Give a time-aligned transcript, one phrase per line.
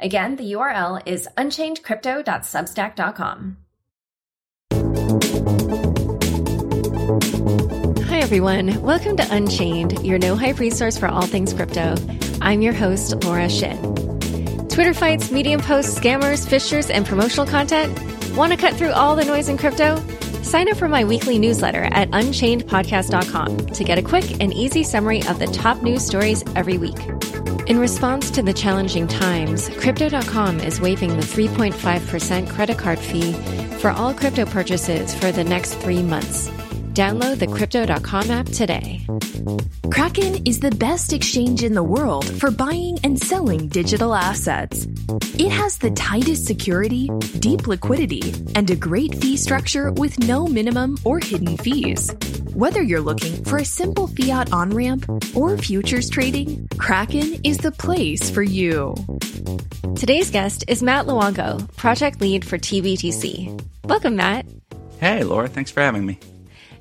[0.00, 3.56] Again, the URL is unchainedcrypto.substack.com.
[8.06, 8.80] Hi, everyone.
[8.82, 11.96] Welcome to Unchained, your no hype resource for all things crypto.
[12.40, 13.76] I'm your host, Laura Shin.
[14.68, 17.98] Twitter fights, Medium posts, scammers, phishers, and promotional content?
[18.36, 19.96] Want to cut through all the noise in crypto?
[20.42, 25.26] Sign up for my weekly newsletter at unchainedpodcast.com to get a quick and easy summary
[25.26, 26.98] of the top news stories every week.
[27.66, 33.32] In response to the challenging times, Crypto.com is waiving the 3.5% credit card fee
[33.78, 36.50] for all crypto purchases for the next three months.
[36.98, 39.06] Download the Crypto.com app today.
[39.92, 44.88] Kraken is the best exchange in the world for buying and selling digital assets.
[45.38, 50.96] It has the tightest security, deep liquidity, and a great fee structure with no minimum
[51.04, 52.10] or hidden fees.
[52.52, 57.70] Whether you're looking for a simple fiat on ramp or futures trading, Kraken is the
[57.70, 58.96] place for you.
[59.94, 63.56] Today's guest is Matt Luongo, project lead for TBTC.
[63.84, 64.46] Welcome, Matt.
[64.98, 65.46] Hey, Laura.
[65.46, 66.18] Thanks for having me.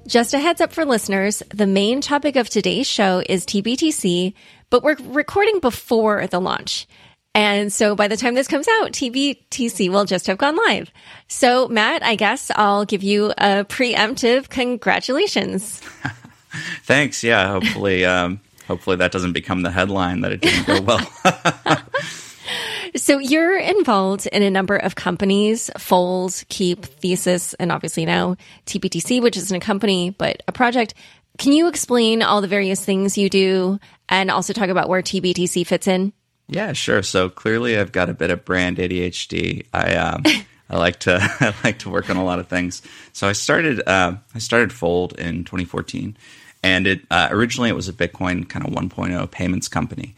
[0.08, 4.34] Just a heads up for listeners, the main topic of today's show is TBTC,
[4.70, 6.88] but we're recording before the launch.
[7.36, 10.92] And so by the time this comes out, TBTC will just have gone live.
[11.28, 15.80] So Matt, I guess I'll give you a preemptive congratulations.
[16.84, 17.22] Thanks.
[17.22, 17.50] Yeah.
[17.50, 21.12] Hopefully, um, hopefully that doesn't become the headline that it didn't go well.
[22.96, 28.36] So you're involved in a number of companies, Fold, Keep, Thesis, and obviously now
[28.66, 30.94] TBTC, which isn't a company, but a project.
[31.38, 33.80] Can you explain all the various things you do
[34.10, 36.14] and also talk about where TBTC fits in?
[36.48, 37.04] Yeah, sure.
[37.04, 39.66] So clearly I've got a bit of brand ADHD.
[39.74, 40.24] I, um,
[40.70, 42.82] I like to I like to work on a lot of things.
[43.14, 46.18] So I started uh, I started Fold in 2014,
[46.64, 50.16] and it uh, originally it was a Bitcoin kind of 1.0 payments company,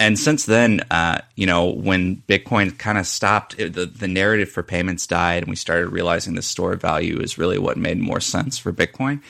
[0.00, 4.48] and since then, uh, you know, when Bitcoin kind of stopped, it, the the narrative
[4.48, 8.20] for payments died, and we started realizing the store value is really what made more
[8.20, 9.20] sense for Bitcoin.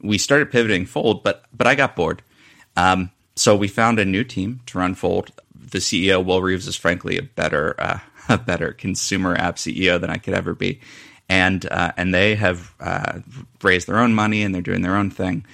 [0.00, 2.22] We started pivoting Fold, but but I got bored.
[2.76, 5.30] Um, so we found a new team to run Fold.
[5.54, 7.98] The CEO, Will Reeves, is frankly a better uh,
[8.30, 10.80] a better consumer app CEO than I could ever be,
[11.28, 13.20] and uh, and they have uh,
[13.62, 15.44] raised their own money and they're doing their own thing.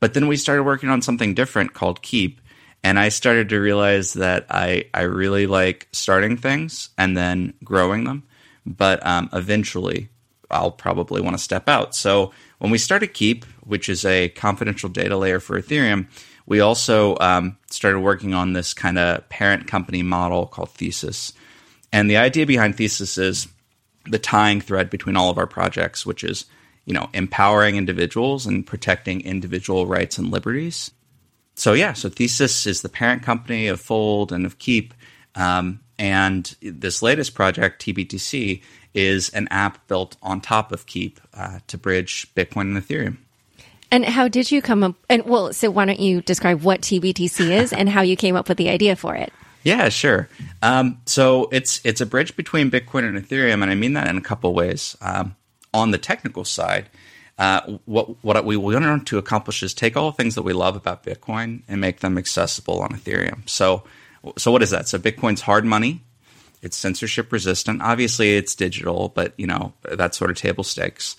[0.00, 2.40] But then we started working on something different called Keep
[2.86, 8.04] and I started to realize that I, I really like starting things and then growing
[8.04, 8.22] them.
[8.64, 10.08] But um, eventually,
[10.52, 11.96] I'll probably want to step out.
[11.96, 12.30] So
[12.60, 16.06] when we started Keep, which is a confidential data layer for Ethereum,
[16.46, 21.32] we also um, started working on this kind of parent company model called Thesis.
[21.92, 23.48] And the idea behind Thesis is
[24.04, 26.44] the tying thread between all of our projects, which is
[26.84, 30.92] you know empowering individuals and protecting individual rights and liberties
[31.56, 34.94] so yeah, so Thesis is the parent company of Fold and of Keep,
[35.34, 38.62] um, and this latest project, TBTC,
[38.94, 43.16] is an app built on top of Keep uh, to bridge Bitcoin and Ethereum.
[43.90, 44.96] And how did you come up?
[45.08, 48.48] And well, so why don't you describe what TBTC is and how you came up
[48.48, 49.32] with the idea for it?
[49.62, 50.28] Yeah, sure.
[50.62, 54.18] Um, so it's it's a bridge between Bitcoin and Ethereum, and I mean that in
[54.18, 54.96] a couple ways.
[55.00, 55.34] Um,
[55.72, 56.88] on the technical side,
[57.38, 60.76] uh, what what we want to accomplish is take all the things that we love
[60.76, 63.48] about Bitcoin and make them accessible on Ethereum.
[63.48, 63.84] So,
[64.38, 64.88] so what is that?
[64.88, 66.02] So Bitcoin's hard money.
[66.62, 67.82] It's censorship resistant.
[67.82, 71.16] Obviously, it's digital, but you know that's sort of table stakes.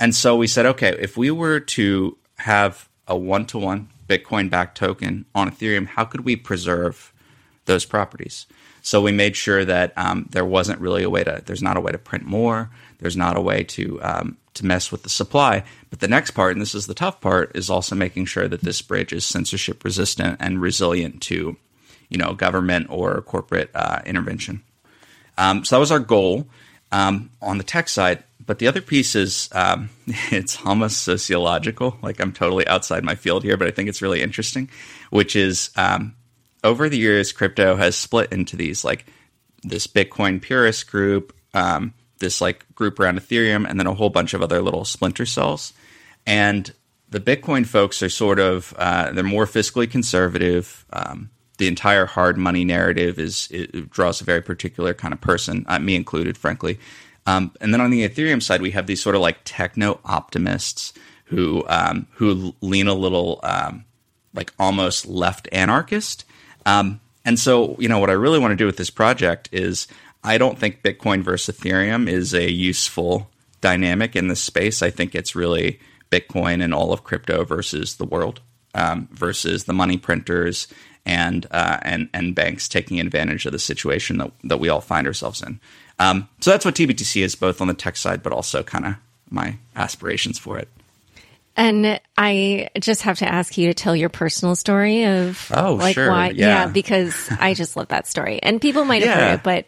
[0.00, 4.50] And so we said, okay, if we were to have a one to one Bitcoin
[4.50, 7.12] backed token on Ethereum, how could we preserve
[7.66, 8.46] those properties?
[8.82, 11.42] So we made sure that um, there wasn't really a way to.
[11.46, 12.70] There's not a way to print more.
[12.98, 15.64] There's not a way to um, to mess with the supply.
[15.90, 18.62] But the next part, and this is the tough part, is also making sure that
[18.62, 21.56] this bridge is censorship resistant and resilient to,
[22.08, 24.62] you know, government or corporate uh, intervention.
[25.36, 26.46] Um, so that was our goal
[26.92, 28.22] um, on the tech side.
[28.46, 31.98] But the other piece is um, it's almost sociological.
[32.02, 34.70] Like I'm totally outside my field here, but I think it's really interesting,
[35.10, 36.14] which is um,
[36.62, 39.06] over the years, crypto has split into these like
[39.62, 41.94] this Bitcoin purist group, um,
[42.24, 45.72] this like group around Ethereum, and then a whole bunch of other little splinter cells.
[46.26, 46.72] And
[47.10, 50.84] the Bitcoin folks are sort of uh, they're more fiscally conservative.
[50.92, 55.64] Um, the entire hard money narrative is it draws a very particular kind of person,
[55.68, 56.80] uh, me included, frankly.
[57.26, 60.92] Um, and then on the Ethereum side, we have these sort of like techno optimists
[61.26, 63.84] who um, who lean a little um,
[64.34, 66.24] like almost left anarchist.
[66.66, 69.86] Um, and so, you know, what I really want to do with this project is
[70.24, 73.30] I don't think Bitcoin versus Ethereum is a useful
[73.60, 74.82] dynamic in this space.
[74.82, 75.80] I think it's really
[76.10, 78.40] Bitcoin and all of crypto versus the world,
[78.74, 80.66] um, versus the money printers
[81.06, 85.06] and uh, and and banks taking advantage of the situation that that we all find
[85.06, 85.60] ourselves in.
[85.98, 88.94] Um, so that's what TBTC is, both on the tech side, but also kind of
[89.30, 90.68] my aspirations for it.
[91.56, 95.94] And I just have to ask you to tell your personal story of oh, like
[95.94, 96.10] sure.
[96.10, 96.46] why yeah.
[96.64, 98.40] yeah, because I just love that story.
[98.42, 99.28] And people might have Yeah.
[99.28, 99.66] heard it, but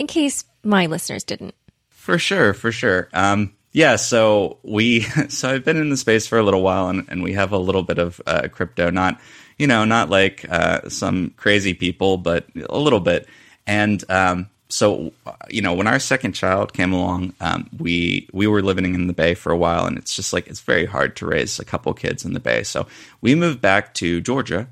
[0.00, 1.54] in case my listeners didn't.
[1.90, 3.10] For sure, for sure.
[3.12, 7.06] Um, yeah, so we so I've been in the space for a little while, and,
[7.08, 8.90] and we have a little bit of uh, crypto.
[8.90, 9.20] Not
[9.58, 13.28] you know, not like uh, some crazy people, but a little bit.
[13.66, 15.12] And um, so
[15.50, 19.12] you know, when our second child came along, um, we we were living in the
[19.12, 21.92] Bay for a while, and it's just like it's very hard to raise a couple
[21.92, 22.62] kids in the Bay.
[22.62, 22.86] So
[23.20, 24.66] we moved back to Georgia,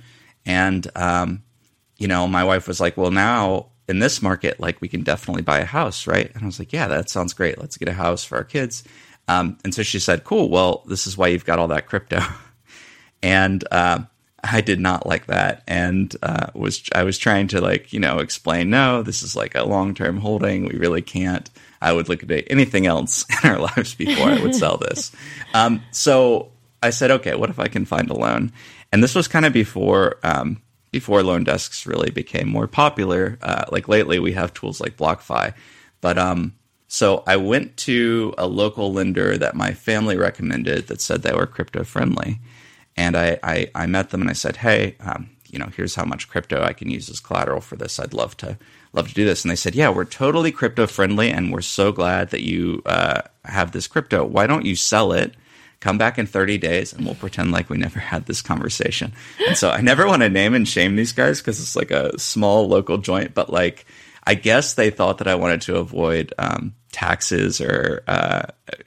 [0.47, 1.43] and um,
[1.99, 5.43] you know, my wife was like, "Well, now in this market, like we can definitely
[5.43, 7.59] buy a house, right?" And I was like, "Yeah, that sounds great.
[7.59, 8.85] Let's get a house for our kids."
[9.29, 10.49] Um, and so she said, "Cool.
[10.49, 12.21] Well, this is why you've got all that crypto."
[13.23, 14.01] and uh,
[14.43, 18.19] I did not like that, and uh, was I was trying to like you know
[18.19, 20.67] explain, no, this is like a long term holding.
[20.67, 21.51] We really can't.
[21.81, 25.13] I would look at anything else in our lives before I would sell this.
[25.55, 26.51] Um, so
[26.83, 28.53] I said, okay, what if I can find a loan?
[28.93, 33.39] And this was kind of before um, before loan desks really became more popular.
[33.43, 35.55] Uh, like lately, we have tools like BlockFi,
[36.01, 36.55] but um,
[36.89, 41.47] so I went to a local lender that my family recommended that said they were
[41.47, 42.41] crypto friendly,
[42.97, 46.05] and I, I, I met them and I said, hey, um, you know, here's how
[46.05, 47.99] much crypto I can use as collateral for this.
[47.99, 48.59] I'd love to
[48.93, 49.45] love to do this.
[49.45, 53.23] And they said, yeah, we're totally crypto friendly, and we're so glad that you uh,
[53.45, 54.25] have this crypto.
[54.25, 55.35] Why don't you sell it?
[55.81, 59.13] Come back in 30 days and we'll pretend like we never had this conversation.
[59.47, 62.19] And so I never want to name and shame these guys because it's like a
[62.19, 63.87] small local joint, but like
[64.29, 68.43] I guess they thought that I wanted to avoid um, taxes or uh,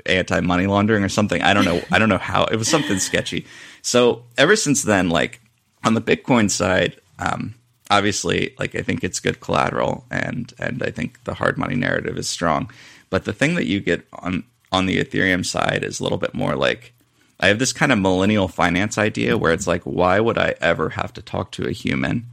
[0.05, 1.41] anti money laundering or something.
[1.41, 1.81] I don't know.
[1.91, 2.43] I don't know how.
[2.43, 3.47] It was something sketchy.
[3.81, 5.41] So ever since then, like
[5.83, 7.55] on the Bitcoin side, um,
[7.89, 12.19] obviously, like I think it's good collateral, and and I think the hard money narrative
[12.19, 12.69] is strong.
[13.09, 16.33] But the thing that you get on on the Ethereum side is a little bit
[16.33, 16.93] more like
[17.41, 20.89] I have this kind of millennial finance idea where it's like, why would I ever
[20.89, 22.27] have to talk to a human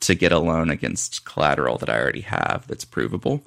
[0.00, 3.42] to get a loan against collateral that I already have that's provable?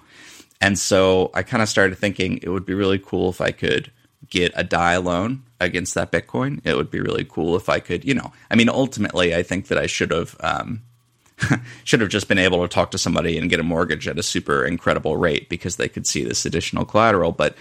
[0.59, 3.91] And so I kind of started thinking it would be really cool if I could
[4.29, 6.61] get a DAI loan against that Bitcoin.
[6.63, 9.67] It would be really cool if I could, you know, I mean, ultimately, I think
[9.67, 10.35] that I should have.
[10.39, 10.81] Um,
[11.83, 14.23] should have just been able to talk to somebody and get a mortgage at a
[14.23, 17.31] super incredible rate because they could see this additional collateral.
[17.31, 17.57] But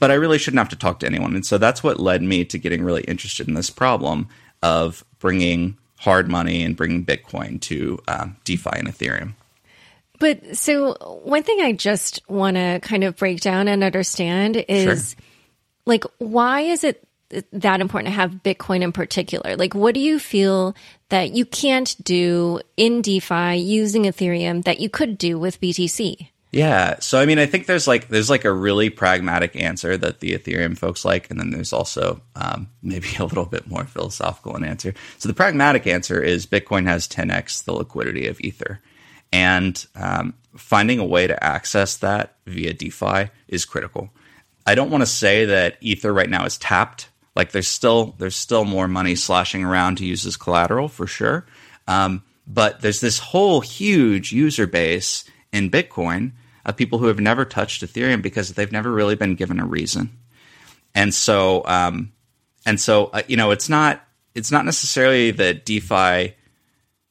[0.00, 1.34] but I really shouldn't have to talk to anyone.
[1.36, 4.28] And so that's what led me to getting really interested in this problem
[4.62, 9.34] of bringing hard money and bringing Bitcoin to um, DeFi and Ethereum.
[10.18, 15.10] But so one thing I just want to kind of break down and understand is
[15.12, 15.24] Sure.
[15.86, 17.06] like why is it
[17.52, 19.56] that important to have Bitcoin in particular?
[19.56, 20.74] Like what do you feel
[21.10, 26.28] that you can't do in DeFi using Ethereum that you could do with BTC?
[26.52, 26.98] Yeah.
[26.98, 30.36] So I mean, I think there's like there's like a really pragmatic answer that the
[30.36, 34.64] Ethereum folks like, and then there's also um, maybe a little bit more philosophical an
[34.64, 34.94] answer.
[35.18, 38.80] So the pragmatic answer is Bitcoin has 10x the liquidity of Ether,
[39.32, 44.10] and um, finding a way to access that via DeFi is critical.
[44.66, 47.08] I don't want to say that Ether right now is tapped.
[47.36, 51.46] Like there's still there's still more money sloshing around to use as collateral for sure.
[51.86, 56.32] Um, but there's this whole huge user base in Bitcoin
[56.70, 60.10] of people who have never touched Ethereum because they've never really been given a reason.
[60.94, 62.12] And so, um,
[62.66, 64.02] and so, uh, you know, it's not
[64.34, 66.34] it's not necessarily that DeFi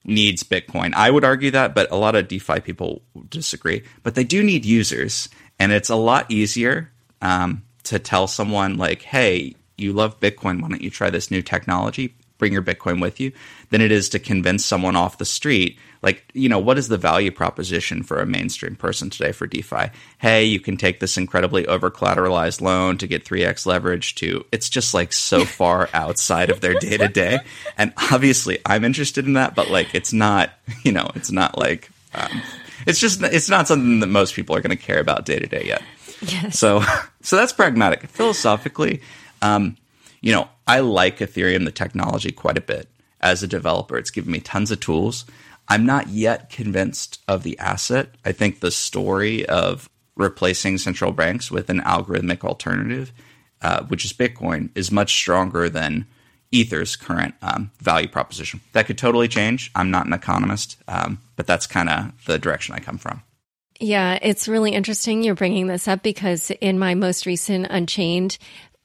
[0.05, 0.93] needs Bitcoin.
[0.93, 3.83] I would argue that, but a lot of DeFi people disagree.
[4.03, 9.01] But they do need users, and it's a lot easier um, to tell someone like,
[9.01, 10.61] "Hey, you love Bitcoin.
[10.61, 12.15] Why don't you try this new technology?
[12.37, 13.31] Bring your Bitcoin with you."
[13.69, 15.77] Than it is to convince someone off the street.
[16.01, 19.89] Like, you know, what is the value proposition for a mainstream person today for DeFi?
[20.17, 24.45] Hey, you can take this incredibly over collateralized loan to get 3x leverage to.
[24.51, 27.39] It's just like so far outside of their day to day.
[27.77, 30.51] And obviously, I'm interested in that, but like, it's not,
[30.83, 32.41] you know, it's not like, um,
[32.87, 35.47] it's just, it's not something that most people are going to care about day to
[35.47, 35.81] day yet.
[36.21, 36.57] Yes.
[36.57, 36.81] So,
[37.21, 38.07] so that's pragmatic.
[38.07, 39.01] Philosophically,
[39.41, 39.75] um,
[40.21, 42.87] you know, I like Ethereum, the technology, quite a bit.
[43.21, 45.25] As a developer, it's given me tons of tools.
[45.69, 48.15] I'm not yet convinced of the asset.
[48.25, 53.13] I think the story of replacing central banks with an algorithmic alternative,
[53.61, 56.07] uh, which is Bitcoin, is much stronger than
[56.51, 58.61] Ether's current um, value proposition.
[58.73, 59.71] That could totally change.
[59.75, 63.21] I'm not an economist, um, but that's kind of the direction I come from.
[63.79, 68.37] Yeah, it's really interesting you're bringing this up because in my most recent Unchained,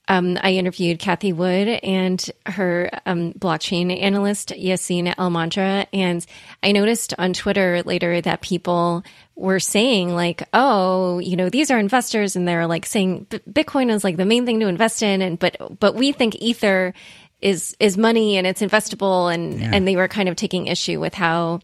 [0.09, 5.87] um, I interviewed Cathie Wood and her um, blockchain analyst, Yassine Elmandjra.
[5.93, 6.25] And
[6.63, 9.03] I noticed on Twitter later that people
[9.35, 12.37] were saying, like, oh, you know, these are investors.
[12.37, 15.23] And they're like saying Bitcoin is like the main thing to invest in.
[15.23, 16.93] And, but, but we think Ether
[17.41, 19.33] is, is money and it's investable.
[19.33, 19.71] And, yeah.
[19.73, 21.61] and they were kind of taking issue with how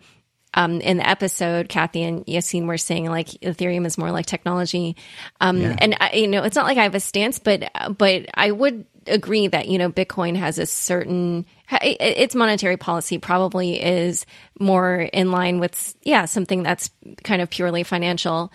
[0.54, 4.96] um, in the episode, Cathie and Yassine were saying like Ethereum is more like technology.
[5.40, 5.76] Um, yeah.
[5.78, 8.84] and I, you know, it's not like I have a stance, but, but I would
[9.06, 14.26] agree that, you know, Bitcoin has a certain, its monetary policy probably is
[14.58, 16.90] more in line with, yeah, something that's
[17.22, 18.52] kind of purely financial.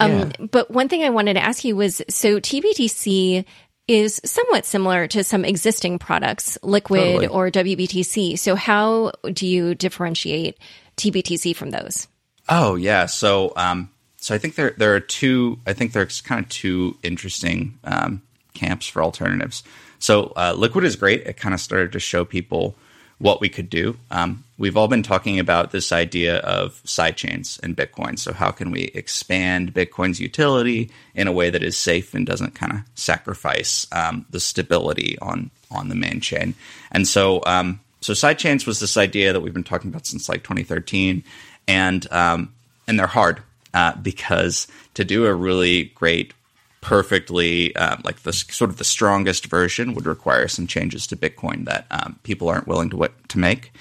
[0.00, 0.46] Um, yeah.
[0.50, 3.44] but one thing I wanted to ask you was, so TBTC
[3.86, 7.26] is somewhat similar to some existing products, Liquid totally.
[7.26, 8.38] or WBTC.
[8.38, 10.58] So how do you differentiate
[10.96, 12.08] TBTC from those?
[12.48, 15.58] Oh yeah, so um, so I think there there are two.
[15.66, 18.22] I think there's kind of two interesting um,
[18.54, 19.62] camps for alternatives.
[19.98, 21.26] So uh, Liquid is great.
[21.26, 22.76] It kind of started to show people
[23.18, 23.96] what we could do.
[24.10, 28.18] Um, we've all been talking about this idea of sidechains and Bitcoin.
[28.18, 32.54] So how can we expand Bitcoin's utility in a way that is safe and doesn't
[32.54, 36.54] kind of sacrifice um, the stability on on the main chain?
[36.90, 40.42] And so um, so sidechains was this idea that we've been talking about since like
[40.42, 41.24] 2013,
[41.66, 42.52] and um,
[42.86, 43.42] and they're hard
[43.72, 46.34] uh, because to do a really great,
[46.82, 51.64] perfectly uh, like the sort of the strongest version would require some changes to Bitcoin
[51.64, 53.72] that um, people aren't willing to to make.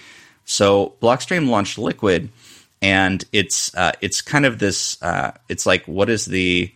[0.46, 2.30] So Blockstream launched Liquid,
[2.82, 5.03] and it's uh, it's kind of this.
[5.03, 6.74] Uh, it's like what is the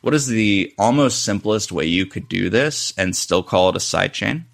[0.00, 3.80] what is the almost simplest way you could do this and still call it a
[3.80, 4.44] sidechain?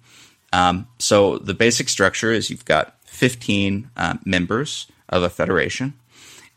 [0.53, 5.95] Um, so the basic structure is you've got 15 uh, members of a federation.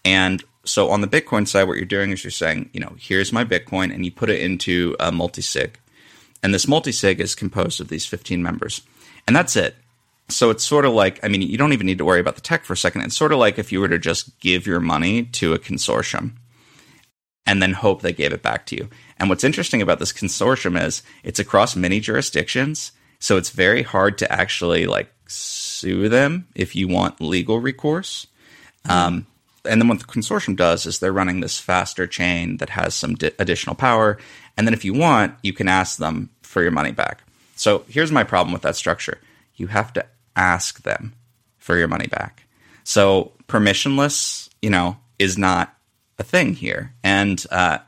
[0.04, 3.32] And so on the Bitcoin side, what you're doing is you're saying, you know, here's
[3.32, 5.78] my Bitcoin, and you put it into a multi sig.
[6.42, 8.82] And this multi sig is composed of these 15 members.
[9.26, 9.74] And that's it.
[10.28, 12.40] So it's sort of like, I mean, you don't even need to worry about the
[12.42, 13.02] tech for a second.
[13.02, 16.32] It's sort of like if you were to just give your money to a consortium
[17.46, 18.88] and then hope they gave it back to you.
[19.18, 24.18] And what's interesting about this consortium is it's across many jurisdictions so it's very hard
[24.18, 28.26] to actually like sue them if you want legal recourse.
[28.88, 29.26] Um,
[29.64, 33.14] and then what the consortium does is they're running this faster chain that has some
[33.14, 34.18] di- additional power.
[34.56, 37.22] And then if you want, you can ask them for your money back.
[37.56, 39.18] So here's my problem with that structure
[39.56, 40.04] you have to
[40.36, 41.14] ask them
[41.58, 42.44] for your money back.
[42.84, 45.74] So permissionless, you know, is not
[46.18, 46.92] a thing here.
[47.02, 47.78] And, uh,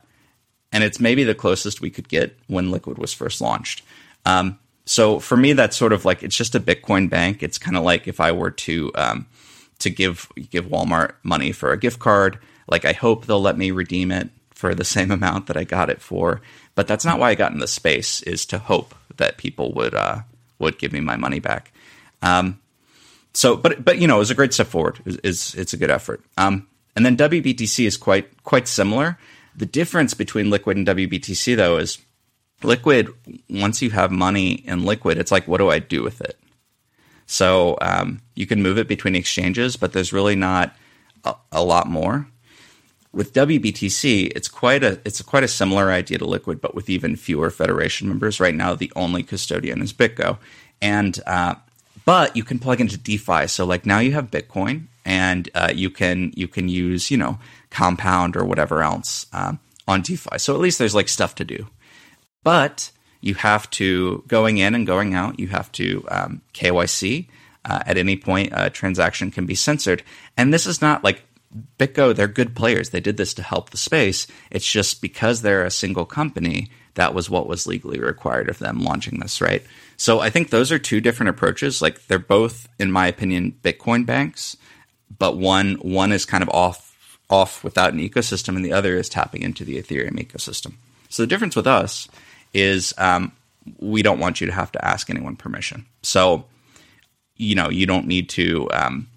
[0.71, 3.83] and it's maybe the closest we could get when Liquid was first launched.
[4.25, 4.59] Um,
[4.89, 7.43] so for me, that's sort of like it's just a Bitcoin bank.
[7.43, 9.27] It's kind of like if I were to um,
[9.77, 12.39] to give give Walmart money for a gift card.
[12.67, 15.91] Like I hope they'll let me redeem it for the same amount that I got
[15.91, 16.41] it for.
[16.73, 18.23] But that's not why I got in the space.
[18.23, 20.21] Is to hope that people would uh,
[20.57, 21.71] would give me my money back.
[22.23, 22.59] Um,
[23.35, 25.01] so, but but you know, it was a great step forward.
[25.05, 26.23] It's it's, a good effort.
[26.35, 29.19] Um, and then WBTC is quite quite similar.
[29.55, 31.99] The difference between Liquid and WBTC though is
[32.63, 33.13] liquid
[33.49, 36.37] once you have money in liquid it's like what do i do with it?
[37.25, 40.75] So um, you can move it between exchanges but there's really not
[41.23, 42.27] a, a, lot more.
[43.13, 47.15] With wbtc it's quite a it's quite a similar idea to liquid but with even
[47.15, 48.39] fewer federation members.
[48.39, 50.37] Right now the only custodian is bitgo
[50.81, 51.55] and uh,
[52.05, 53.47] but you can plug into defi.
[53.47, 57.39] So like now you have bitcoin and uh, you can you can use you know
[57.69, 60.37] compound or whatever else um, on defi.
[60.37, 61.67] So at least there's like stuff to do
[62.43, 62.91] but
[63.21, 65.39] you have to going in and going out.
[65.39, 67.27] You have to um, KYC.
[67.65, 70.01] Uh, at any point, a transaction can be censored,
[70.37, 71.23] and this is not like
[71.77, 72.15] BitGo.
[72.15, 72.89] They're good players.
[72.89, 74.27] They did this to help the space.
[74.49, 78.81] It's just because they're a single company that was what was legally required of them
[78.81, 79.63] launching this, right?
[79.97, 81.81] So I think those are two different approaches.
[81.81, 84.55] Like they're both, in my opinion, Bitcoin banks,
[85.17, 89.09] but one one is kind of off off without an ecosystem, and the other is
[89.09, 90.73] tapping into the Ethereum ecosystem.
[91.09, 92.07] So the difference with us
[92.53, 93.31] is um,
[93.79, 95.85] we don't want you to have to ask anyone permission.
[96.01, 96.45] So,
[97.35, 99.07] you know, you don't need to um,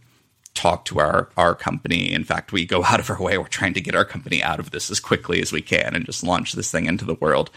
[0.54, 2.12] talk to our our company.
[2.12, 3.38] In fact, we go out of our way.
[3.38, 6.04] We're trying to get our company out of this as quickly as we can and
[6.04, 7.50] just launch this thing into the world.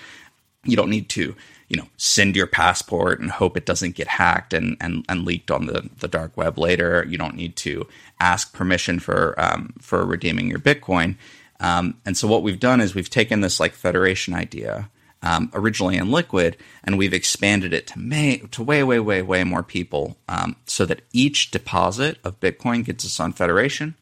[0.63, 1.35] You don't need to,
[1.69, 5.51] you know, send your passport and hope it doesn't get hacked and, and, and leaked
[5.51, 7.05] on the, the dark web later.
[7.07, 7.87] You don't need to
[8.19, 11.17] ask permission for um, for redeeming your Bitcoin.
[11.59, 14.89] Um, and so what we've done is we've taken this like federation idea
[15.25, 19.43] um, originally in Liquid, and we've expanded it to may, to way, way, way, way
[19.43, 23.95] more people, um, so that each deposit of Bitcoin gets us on Federation,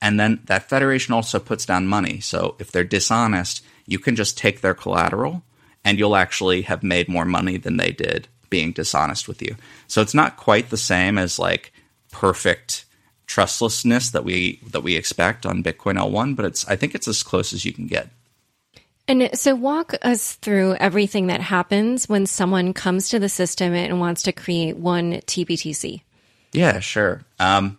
[0.00, 2.20] and then that Federation also puts down money.
[2.20, 5.42] So if they're dishonest, you can just take their collateral,
[5.84, 9.56] and you'll actually have made more money than they did being dishonest with you.
[9.88, 11.72] So it's not quite the same as like
[12.10, 12.84] perfect
[13.26, 17.22] trustlessness that we that we expect on Bitcoin L1, but it's I think it's as
[17.22, 18.10] close as you can get.
[19.08, 23.98] And so, walk us through everything that happens when someone comes to the system and
[23.98, 26.02] wants to create one TBTC.
[26.52, 27.24] Yeah, sure.
[27.40, 27.78] Um,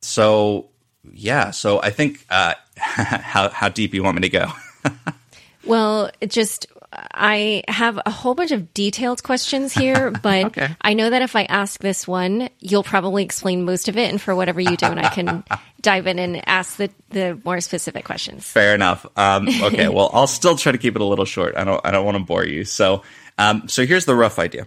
[0.00, 0.68] so,
[1.12, 4.52] yeah, so I think uh, how how deep you want me to go?
[5.64, 6.66] well, just
[7.12, 10.76] I have a whole bunch of detailed questions here, but okay.
[10.80, 14.10] I know that if I ask this one, you'll probably explain most of it.
[14.10, 15.44] And for whatever you do, and I can
[15.80, 18.46] dive in and ask the, the more specific questions.
[18.46, 19.06] Fair enough.
[19.16, 19.88] Um, okay.
[19.88, 21.56] well, I'll still try to keep it a little short.
[21.56, 22.64] I don't, I don't want to bore you.
[22.64, 23.02] So,
[23.38, 24.66] um, so here's the rough idea.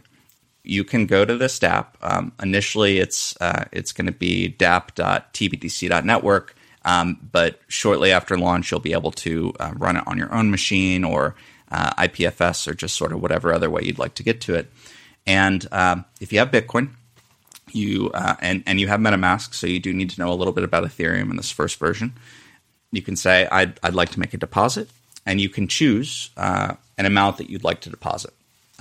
[0.63, 1.89] You can go to this DApp.
[2.01, 6.55] Um, initially, it's uh, it's going to be dap.tbtc.network.
[6.83, 10.49] Um, but shortly after launch, you'll be able to uh, run it on your own
[10.51, 11.35] machine or
[11.71, 14.71] uh, IPFS or just sort of whatever other way you'd like to get to it.
[15.25, 16.89] And um, if you have Bitcoin,
[17.73, 20.53] you uh, and and you have MetaMask, so you do need to know a little
[20.53, 22.13] bit about Ethereum in this first version.
[22.91, 24.89] You can say I'd I'd like to make a deposit,
[25.25, 28.33] and you can choose uh, an amount that you'd like to deposit.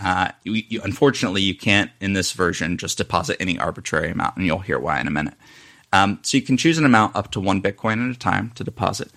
[0.02, 4.46] Uh, you, you, unfortunately, you can't in this version just deposit any arbitrary amount, and
[4.46, 5.34] you'll hear why in a minute.
[5.92, 8.64] Um, so you can choose an amount up to one Bitcoin at a time to
[8.64, 9.10] deposit.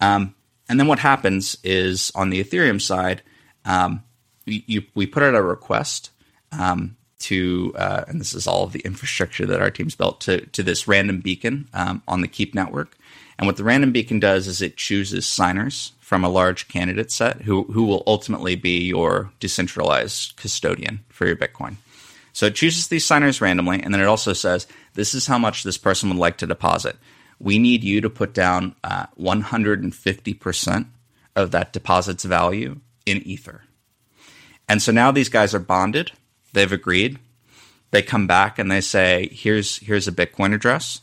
[0.00, 0.34] Um,
[0.68, 3.22] and then what happens is on the Ethereum side,
[3.64, 4.02] um,
[4.46, 6.10] you, we put out a request
[6.52, 10.44] um, to, uh, and this is all of the infrastructure that our team's built to
[10.46, 12.96] to this random beacon um, on the Keep network.
[13.38, 17.42] And what the random beacon does is it chooses signers from a large candidate set
[17.42, 21.76] who who will ultimately be your decentralized custodian for your Bitcoin.
[22.32, 25.62] So it chooses these signers randomly, and then it also says this is how much
[25.62, 26.96] this person would like to deposit
[27.38, 30.86] we need you to put down uh, 150%
[31.36, 33.62] of that deposit's value in Ether.
[34.68, 36.12] And so now these guys are bonded.
[36.52, 37.18] They've agreed.
[37.90, 41.00] They come back and they say, here's, here's a Bitcoin address.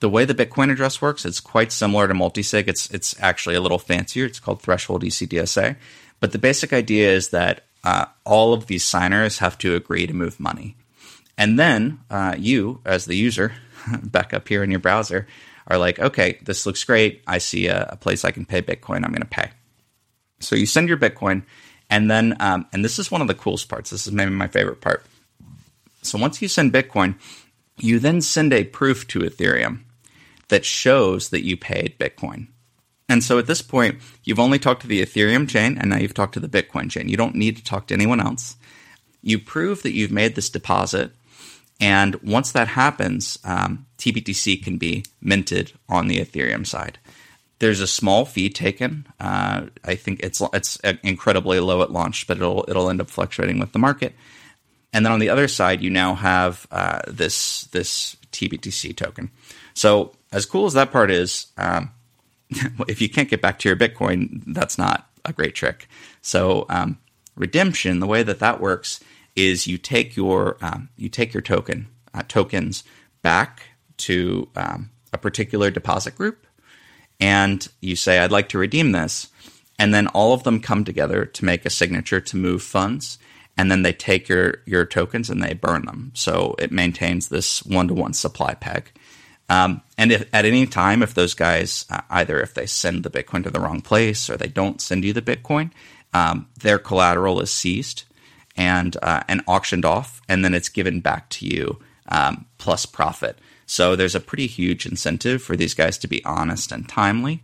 [0.00, 2.66] The way the Bitcoin address works, it's quite similar to multisig.
[2.66, 4.26] It's, it's actually a little fancier.
[4.26, 5.76] It's called Threshold ECDSA.
[6.20, 10.14] But the basic idea is that uh, all of these signers have to agree to
[10.14, 10.76] move money.
[11.36, 13.52] And then uh, you, as the user,
[14.02, 15.26] back up here in your browser,
[15.66, 17.22] are like, okay, this looks great.
[17.26, 19.04] I see a, a place I can pay Bitcoin.
[19.04, 19.50] I'm going to pay.
[20.40, 21.44] So you send your Bitcoin,
[21.88, 23.90] and then, um, and this is one of the coolest parts.
[23.90, 25.04] This is maybe my favorite part.
[26.02, 27.14] So once you send Bitcoin,
[27.78, 29.80] you then send a proof to Ethereum
[30.48, 32.48] that shows that you paid Bitcoin.
[33.08, 36.14] And so at this point, you've only talked to the Ethereum chain, and now you've
[36.14, 37.08] talked to the Bitcoin chain.
[37.08, 38.56] You don't need to talk to anyone else.
[39.22, 41.12] You prove that you've made this deposit
[41.80, 46.98] and once that happens, um, TBTC can be minted on the Ethereum side.
[47.58, 49.06] There's a small fee taken.
[49.18, 53.58] Uh, I think it's it's incredibly low at launch, but it'll it'll end up fluctuating
[53.58, 54.14] with the market.
[54.92, 59.30] And then on the other side, you now have uh, this this TBTC token.
[59.72, 61.90] So as cool as that part is, um,
[62.86, 65.88] if you can't get back to your Bitcoin, that's not a great trick.
[66.20, 66.98] So um,
[67.36, 69.00] redemption, the way that that works
[69.34, 72.84] is you take your um, you take your token uh, tokens
[73.22, 76.46] back to um, a particular deposit group,
[77.20, 79.28] and you say, "I'd like to redeem this,"
[79.78, 83.18] and then all of them come together to make a signature to move funds,
[83.56, 86.12] and then they take your your tokens and they burn them.
[86.14, 88.90] So it maintains this one to one supply peg.
[89.48, 93.10] Um, and if, at any time, if those guys uh, either if they send the
[93.10, 95.70] Bitcoin to the wrong place or they don't send you the Bitcoin,
[96.14, 98.04] um, their collateral is seized
[98.56, 103.38] and uh, and auctioned off, and then it's given back to you um, plus profit.
[103.66, 107.42] So there's a pretty huge incentive for these guys to be honest and timely,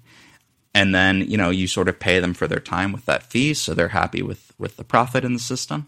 [0.74, 3.54] and then you know you sort of pay them for their time with that fee,
[3.54, 5.86] so they're happy with with the profit in the system,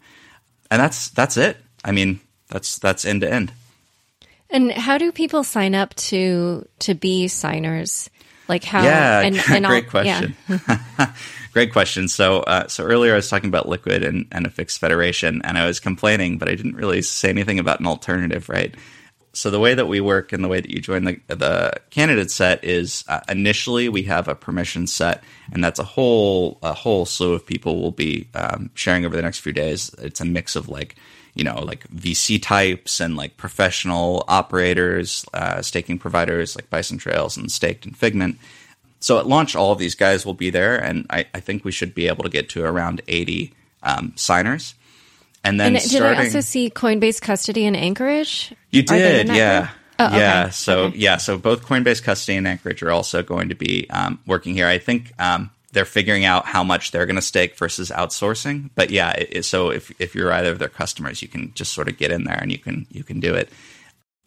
[0.71, 1.59] and that's that's it.
[1.85, 3.53] I mean, that's that's end to end.
[4.51, 8.11] And how do people sign up to to be signers?
[8.49, 8.83] Like how?
[8.83, 10.37] Yeah, and, and great all, question.
[10.49, 11.15] Yeah.
[11.53, 12.09] great question.
[12.09, 15.57] So, uh, so earlier I was talking about Liquid and, and a fixed federation, and
[15.57, 18.75] I was complaining, but I didn't really say anything about an alternative, right?
[19.35, 22.31] So the way that we work and the way that you join the the candidate
[22.31, 27.07] set is uh, initially we have a permission set, and that's a whole a whole
[27.07, 29.95] slew of people will be um, sharing over the next few days.
[29.99, 30.97] It's a mix of like
[31.35, 37.37] you know like VC types and like professional operators, uh, staking providers like Bison Trails
[37.37, 38.39] and Staked and Figment.
[39.01, 41.73] So at launch, all of these guys will be there, and I, I think we
[41.73, 44.75] should be able to get to around eighty um, signers.
[45.45, 48.55] And then and starting, did I also see Coinbase custody in Anchorage?
[48.71, 49.71] You did, yeah.
[49.99, 50.19] Oh, okay.
[50.19, 50.99] Yeah, so Okay.
[50.99, 54.67] yeah, so both Coinbase Custody and Anchorage are also going to be um, working here.
[54.67, 58.71] I think um, they're figuring out how much they're going to stake versus outsourcing.
[58.75, 61.73] But yeah, it, it- so if if you're either of their customers, you can just
[61.73, 63.49] sort of get in there and you can you can do it.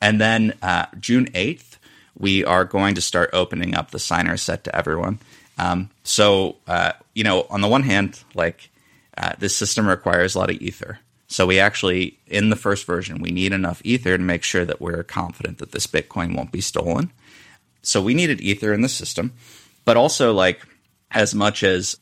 [0.02, 1.80] And then uh, June eighth,
[2.18, 5.20] we are going to start opening up the signer set to everyone.
[5.58, 8.70] Um, so uh, you know, on the one hand, like
[9.18, 11.00] uh, this system requires a lot of ether.
[11.36, 14.80] So we actually, in the first version, we need enough ether to make sure that
[14.80, 17.12] we're confident that this Bitcoin won't be stolen.
[17.82, 19.34] So we needed ether in the system,
[19.84, 20.62] but also like
[21.12, 21.98] as much as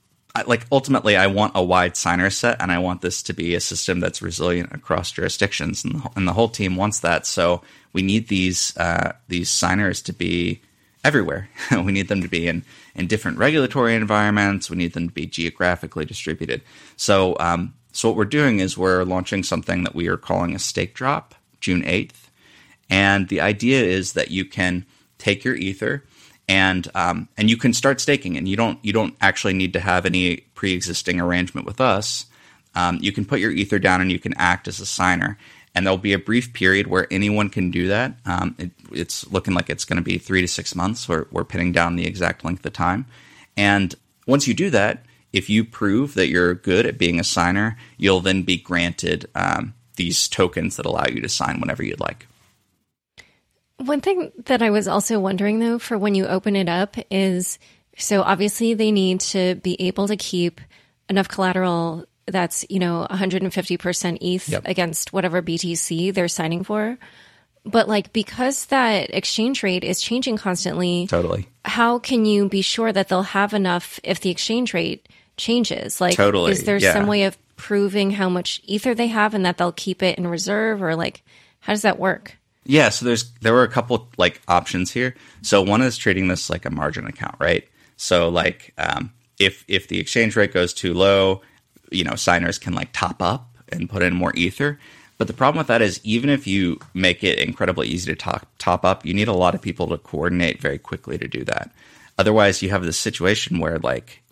[0.46, 3.60] like ultimately I want a wide signer set and I want this to be a
[3.60, 7.26] system that's resilient across jurisdictions and the, and the whole team wants that.
[7.26, 10.62] So we need these uh, these signers to be
[11.04, 11.50] everywhere.
[11.72, 14.70] we need them to be in in different regulatory environments.
[14.70, 16.62] We need them to be geographically distributed.
[16.98, 20.60] So um, so what we're doing is we're launching something that we are calling a
[20.60, 22.30] stake drop June eighth.
[22.90, 24.86] And the idea is that you can
[25.18, 26.04] take your ether
[26.50, 29.80] and um, and you can start staking, and you don't you don't actually need to
[29.80, 32.26] have any pre-existing arrangement with us.
[32.76, 35.38] Um, you can put your ether down, and you can act as a signer.
[35.76, 38.18] And there'll be a brief period where anyone can do that.
[38.26, 41.10] Um, it, it's looking like it's going to be three to six months.
[41.10, 43.08] We're, we're pinning down the exact length of time.
[43.58, 43.96] And
[44.28, 45.04] once you do that,
[45.34, 49.74] if you prove that you're good at being a signer, you'll then be granted um,
[49.96, 52.28] these tokens that allow you to sign whenever you'd like.
[53.78, 57.58] One thing that I was also wondering though, for when you open it up, is
[57.98, 60.62] so obviously they need to be able to keep
[61.10, 64.62] enough collateral that's, you know, 150% ETH Yep.
[64.66, 66.98] against whatever BTC they're signing for.
[67.66, 71.48] But like, because that exchange rate is changing constantly, Totally.
[71.66, 76.00] how can you be sure that they'll have enough if the exchange rate changes?
[76.00, 76.94] Like, Totally, is there yeah.
[76.94, 80.28] some way of proving how much ether they have and that they'll keep it in
[80.28, 81.24] reserve, or like,
[81.62, 82.38] how does that work?
[82.66, 85.16] Yeah, so there's there were a couple like options here.
[85.42, 87.68] So one is treating this like a margin account, right?
[87.98, 91.42] So like um, if if the exchange rate goes too low,
[91.92, 94.80] you know, signers can like top up and put in more ether.
[95.18, 98.48] But the problem with that is even if you make it incredibly easy to top
[98.58, 101.72] top up, you need a lot of people to coordinate very quickly to do that.
[102.18, 104.23] Otherwise, you have this situation where like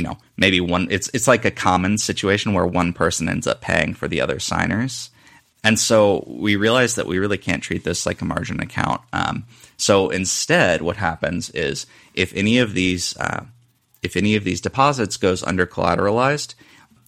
[0.00, 3.60] you know maybe one it's it's like a common situation where one person ends up
[3.60, 5.10] paying for the other signers.
[5.62, 9.02] And so we realized that we really can't treat this like a margin account.
[9.12, 9.44] Um,
[9.76, 11.84] so instead what happens is
[12.14, 13.44] if any of these uh,
[14.00, 16.54] if any of these deposits goes under collateralized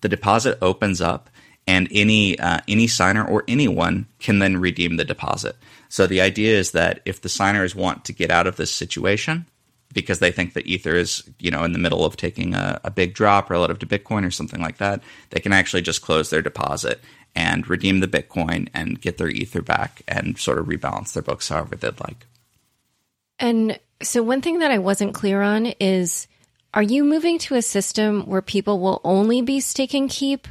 [0.03, 1.31] the deposit opens up
[1.67, 5.57] and any uh, any signer or anyone can then redeem the deposit.
[5.89, 9.47] So the idea is that if the signers want to get out of this situation
[9.93, 12.91] because they think that Ether is, you know, in the middle of taking a, a
[12.91, 16.43] big drop relative to Bitcoin or something like that, they can actually just close their
[16.43, 17.01] deposit
[17.35, 21.49] and redeem the Bitcoin and get their Ether back and sort of rebalance their books
[21.49, 22.27] however they'd like.
[23.39, 26.29] And so, one thing that I wasn't clear on is
[26.75, 30.49] are you moving to a system where people will only be staking keep?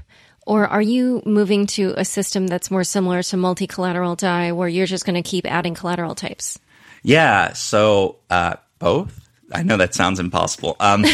[0.48, 4.68] Or are you moving to a system that's more similar to multi collateral DAI where
[4.68, 6.60] you're just going to keep adding collateral types?
[7.04, 9.21] Yeah, so uh, both.
[9.54, 10.76] I know that sounds impossible.
[10.80, 11.06] Um,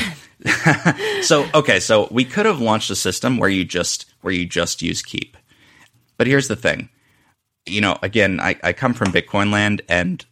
[1.22, 4.82] so okay, so we could have launched a system where you just where you just
[4.82, 5.38] use Keep,
[6.18, 6.90] but here's the thing.
[7.66, 10.26] You know, again, I, I come from Bitcoin land, and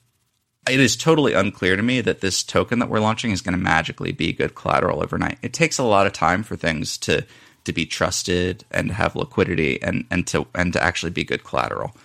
[0.69, 3.63] it is totally unclear to me that this token that we're launching is going to
[3.63, 5.37] magically be good collateral overnight.
[5.41, 7.25] It takes a lot of time for things to
[7.65, 11.95] to be trusted and have liquidity and and to and to actually be good collateral.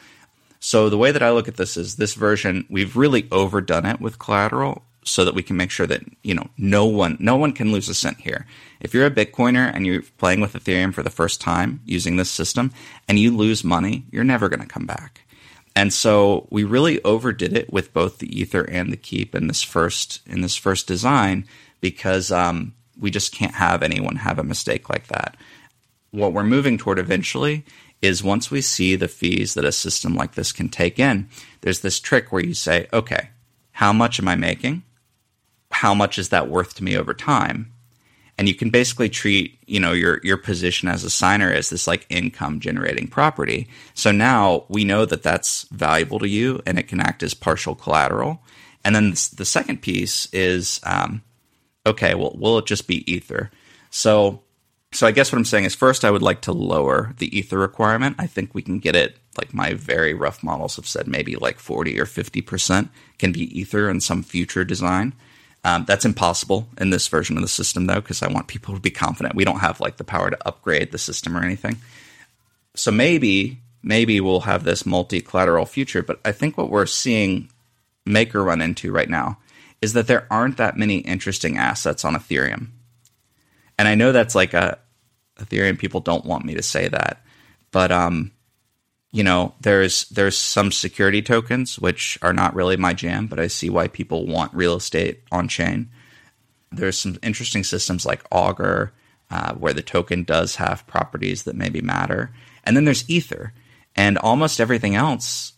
[0.58, 4.00] So the way that I look at this is this version we've really overdone it
[4.00, 7.52] with collateral so that we can make sure that you know no one no one
[7.52, 8.46] can lose a cent here.
[8.80, 12.30] If you're a Bitcoiner and you're playing with Ethereum for the first time using this
[12.30, 12.72] system
[13.08, 15.22] and you lose money, you're never going to come back.
[15.76, 19.62] And so we really overdid it with both the Ether and the Keep in this
[19.62, 21.46] first in this first design
[21.80, 25.36] because um, we just can't have anyone have a mistake like that.
[26.10, 27.64] What we're moving toward eventually
[28.02, 31.28] is once we see the fees that a system like this can take in,
[31.60, 33.30] there's this trick where you say, okay,
[33.72, 34.82] how much am I making?
[35.70, 37.72] How much is that worth to me over time?
[38.40, 41.86] and you can basically treat you know your your position as a signer as this
[41.86, 43.68] like income generating property.
[43.92, 47.74] So now we know that that's valuable to you, and it can act as partial
[47.74, 48.42] collateral.
[48.82, 51.20] And then the second piece is um,
[51.84, 53.50] okay, well, will it just be ether?
[53.90, 54.40] So
[54.90, 57.58] so I guess what I'm saying is first I would like to lower the ether
[57.58, 58.16] requirement.
[58.18, 61.58] I think we can get it like my very rough models have said maybe like
[61.58, 65.12] 40 or 50% can be ether in some future design.
[65.62, 68.80] Um, that's impossible in this version of the system though because I want people to
[68.80, 69.34] be confident.
[69.34, 71.76] We don't have like the power to upgrade the system or anything.
[72.74, 77.50] So maybe maybe we'll have this multi-collateral future, but I think what we're seeing
[78.06, 79.38] Maker run into right now
[79.82, 82.68] is that there aren't that many interesting assets on Ethereum.
[83.78, 84.78] And I know that's like a
[85.38, 87.24] Ethereum people don't want me to say that,
[87.70, 88.32] but um,
[89.12, 93.48] you know, there's there's some security tokens which are not really my jam, but I
[93.48, 95.90] see why people want real estate on chain.
[96.70, 98.92] There's some interesting systems like Augur,
[99.30, 102.32] uh, where the token does have properties that maybe matter,
[102.64, 103.52] and then there's Ether,
[103.96, 105.54] and almost everything else.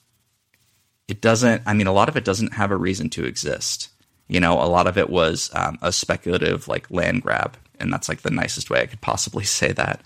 [1.08, 1.62] It doesn't.
[1.66, 3.90] I mean, a lot of it doesn't have a reason to exist.
[4.28, 8.08] You know, a lot of it was um, a speculative like land grab and that's
[8.08, 10.00] like the nicest way I could possibly say that.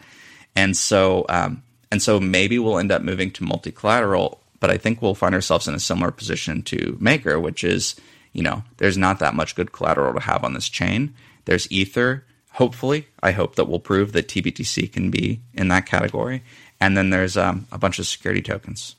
[0.56, 1.62] And so, um,
[1.96, 5.34] and so maybe we'll end up moving to multi collateral, but I think we'll find
[5.34, 7.96] ourselves in a similar position to Maker, which is,
[8.34, 11.14] you know, there's not that much good collateral to have on this chain.
[11.46, 12.26] There's Ether.
[12.50, 16.42] Hopefully, I hope that we'll prove that TBTC can be in that category.
[16.82, 18.94] And then there's um, a bunch of security tokens.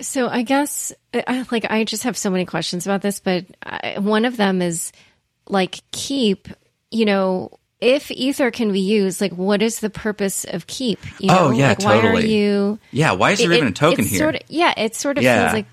[0.00, 0.92] So I guess,
[1.52, 4.90] like, I just have so many questions about this, but I, one of them is
[5.46, 6.48] like, keep
[6.90, 10.98] you know, if ether can be used, like what is the purpose of keep?
[11.20, 11.38] You know?
[11.38, 12.12] Oh yeah, like, totally.
[12.12, 12.78] Why are you?
[12.90, 14.18] Yeah, why is there it, even a token here?
[14.18, 15.42] Sort of, yeah, it sort of yeah.
[15.42, 15.66] feels like.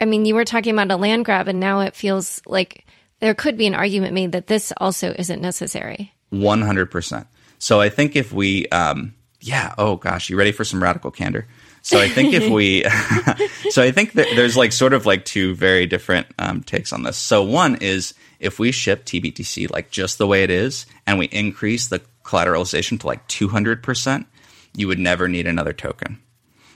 [0.00, 2.86] I mean, you were talking about a land grab, and now it feels like
[3.20, 6.12] there could be an argument made that this also isn't necessary.
[6.30, 7.26] One hundred percent.
[7.58, 11.46] So I think if we, um, yeah, oh gosh, you ready for some radical candor?
[11.82, 12.84] So I think if we,
[13.70, 17.16] so I think there's like sort of like two very different um, takes on this.
[17.16, 21.26] So one is if we ship TBTC like just the way it is and we
[21.26, 24.26] increase the collateralization to like 200%,
[24.76, 26.20] you would never need another token.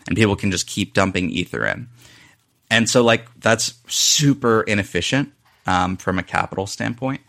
[0.07, 1.89] And people can just keep dumping Ether in.
[2.71, 5.33] And so, like, that's super inefficient
[5.67, 7.21] um, from a capital standpoint.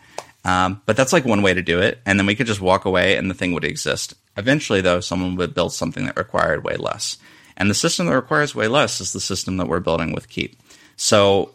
[0.44, 2.00] Um, but that's like one way to do it.
[2.04, 4.14] And then we could just walk away and the thing would exist.
[4.36, 7.18] Eventually, though, someone would build something that required way less.
[7.56, 10.56] And the system that requires way less is the system that we're building with Keep.
[10.96, 11.54] So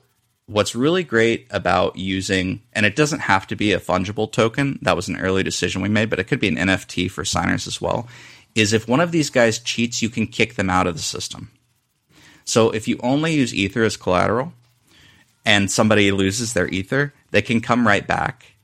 [0.50, 4.96] what's really great about using, and it doesn't have to be a fungible token, that
[4.96, 7.80] was an early decision we made, but it could be an NFT for signers as
[7.80, 8.08] well,
[8.56, 11.52] is if one of these guys cheats, you can kick them out of the system.
[12.46, 14.54] So if you only use Ether as collateral
[15.46, 18.56] and somebody loses their Ether, they can come right back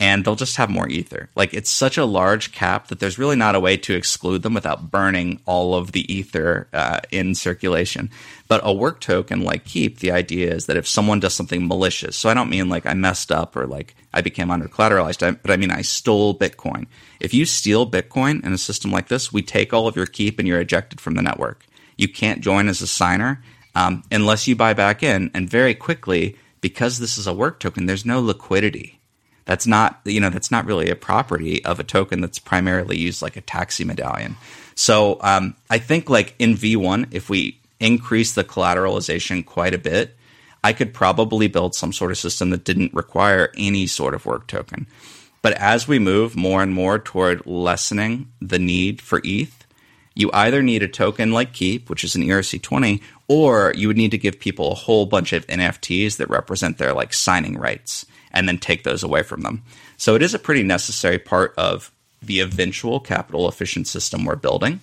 [0.00, 1.30] and they'll just have more ether.
[1.36, 4.54] Like it's such a large cap that there's really not a way to exclude them
[4.54, 8.10] without burning all of the ether uh, in circulation.
[8.48, 12.16] But a work token like Keep, the idea is that if someone does something malicious,
[12.16, 15.50] so I don't mean like I messed up or like I became under collateralized, but
[15.50, 16.86] I mean I stole Bitcoin.
[17.20, 20.38] If you steal Bitcoin in a system like this, we take all of your Keep
[20.38, 21.66] and you're ejected from the network.
[21.96, 23.42] You can't join as a signer
[23.76, 27.86] um, unless you buy back in, and very quickly because this is a work token,
[27.86, 29.00] there's no liquidity
[29.44, 33.22] that's not you know that's not really a property of a token that's primarily used
[33.22, 34.36] like a taxi medallion.
[34.74, 40.16] So um, I think like in V1, if we increase the collateralization quite a bit,
[40.64, 44.46] I could probably build some sort of system that didn't require any sort of work
[44.46, 44.86] token.
[45.42, 49.66] But as we move more and more toward lessening the need for ETH,
[50.14, 54.12] you either need a token like Keep, which is an ERC20, or you would need
[54.12, 58.46] to give people a whole bunch of NFTs that represent their like signing rights and
[58.46, 59.62] then take those away from them.
[59.96, 64.80] So it is a pretty necessary part of the eventual capital efficient system we're building.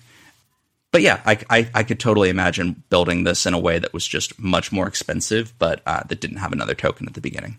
[0.90, 4.06] But yeah, I, I, I could totally imagine building this in a way that was
[4.06, 7.56] just much more expensive, but uh, that didn't have another token at the beginning.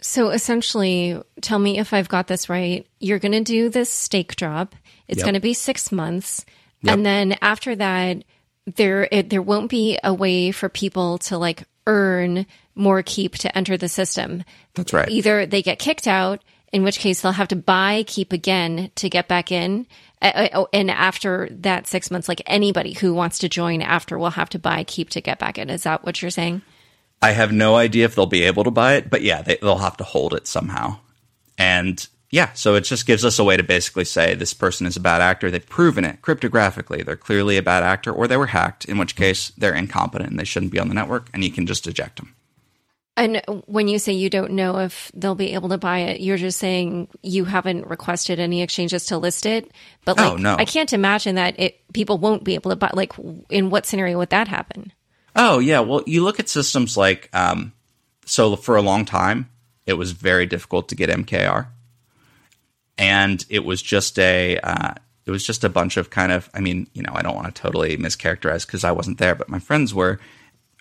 [0.00, 2.86] So essentially, tell me if I've got this right.
[3.00, 4.74] You're going to do this stake drop.
[5.08, 5.24] It's yep.
[5.24, 6.44] going to be six months,
[6.82, 6.94] yep.
[6.94, 8.24] and then after that,
[8.66, 13.56] there it, there won't be a way for people to like earn more keep to
[13.56, 14.44] enter the system.
[14.74, 15.08] That's right.
[15.08, 19.08] Either they get kicked out, in which case they'll have to buy keep again to
[19.08, 19.86] get back in.
[20.20, 24.18] Uh, uh, oh, and after that six months, like anybody who wants to join after
[24.18, 25.70] will have to buy keep to get back in.
[25.70, 26.62] Is that what you're saying?
[27.22, 29.78] I have no idea if they'll be able to buy it, but yeah, they, will
[29.78, 30.98] have to hold it somehow.
[31.56, 34.96] And yeah, so it just gives us a way to basically say this person is
[34.96, 35.50] a bad actor.
[35.50, 37.04] They've proven it cryptographically.
[37.04, 40.38] They're clearly a bad actor, or they were hacked, in which case they're incompetent and
[40.38, 42.34] they shouldn't be on the network, and you can just eject them.
[43.16, 46.36] And when you say you don't know if they'll be able to buy it, you're
[46.36, 49.70] just saying you haven't requested any exchanges to list it.
[50.04, 50.56] But like, oh, no.
[50.58, 52.90] I can't imagine that it people won't be able to buy.
[52.92, 53.14] Like,
[53.48, 54.92] in what scenario would that happen?
[55.34, 57.72] Oh yeah, well you look at systems like um,
[58.24, 59.50] so for a long time
[59.86, 61.68] it was very difficult to get MKR,
[62.98, 66.60] and it was just a uh, it was just a bunch of kind of I
[66.60, 69.58] mean you know I don't want to totally mischaracterize because I wasn't there, but my
[69.58, 70.18] friends were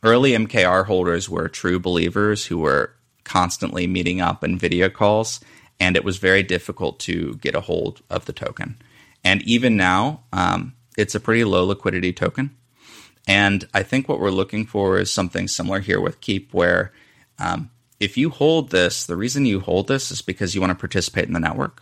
[0.06, 5.40] early MKR holders were true believers who were constantly meeting up in video calls,
[5.80, 8.78] and it was very difficult to get a hold of the token.
[9.24, 12.56] And even now, um, it's a pretty low liquidity token.
[13.28, 16.94] And I think what we're looking for is something similar here with Keep, where
[17.40, 20.76] um, if you hold this, the reason you hold this is because you want to
[20.76, 21.82] participate in the network.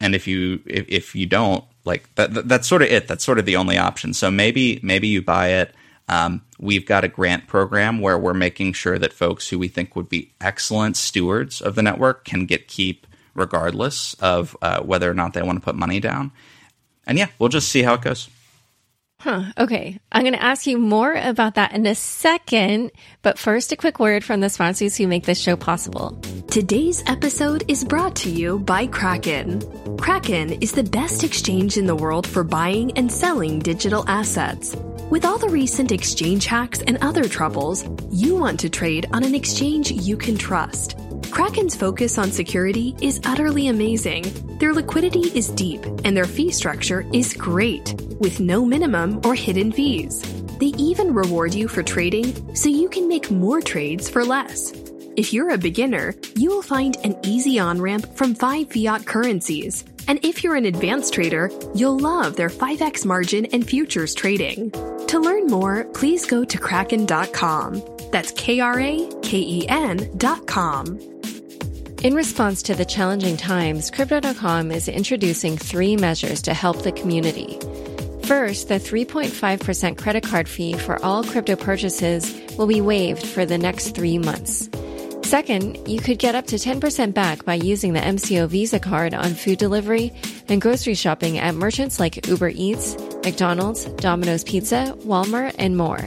[0.00, 3.06] And if you if, if you don't, like that, that, that's sort of it.
[3.06, 4.14] That's sort of the only option.
[4.14, 5.74] So maybe maybe you buy it
[6.08, 9.96] um, we've got a grant program where we're making sure that folks who we think
[9.96, 15.14] would be excellent stewards of the network can get keep regardless of uh, whether or
[15.14, 16.32] not they want to put money down.
[17.06, 18.28] And yeah, we'll just see how it goes.
[19.22, 19.44] Huh.
[19.56, 20.00] Okay.
[20.10, 22.90] I'm going to ask you more about that in a second.
[23.22, 26.20] But first, a quick word from the sponsors who make this show possible.
[26.50, 29.62] Today's episode is brought to you by Kraken.
[29.96, 34.74] Kraken is the best exchange in the world for buying and selling digital assets.
[35.08, 39.36] With all the recent exchange hacks and other troubles, you want to trade on an
[39.36, 40.98] exchange you can trust.
[41.32, 44.24] Kraken's focus on security is utterly amazing.
[44.58, 49.72] Their liquidity is deep and their fee structure is great, with no minimum or hidden
[49.72, 50.20] fees.
[50.58, 54.72] They even reward you for trading so you can make more trades for less.
[55.16, 59.86] If you're a beginner, you will find an easy on ramp from five fiat currencies.
[60.08, 64.70] And if you're an advanced trader, you'll love their 5x margin and futures trading.
[65.06, 67.82] To learn more, please go to kraken.com.
[68.10, 71.21] That's K R A K E N.com.
[72.02, 77.60] In response to the challenging times, Crypto.com is introducing three measures to help the community.
[78.24, 83.56] First, the 3.5% credit card fee for all crypto purchases will be waived for the
[83.56, 84.68] next three months.
[85.22, 89.34] Second, you could get up to 10% back by using the MCO Visa card on
[89.34, 90.12] food delivery
[90.48, 96.00] and grocery shopping at merchants like Uber Eats, McDonald's, Domino's Pizza, Walmart, and more.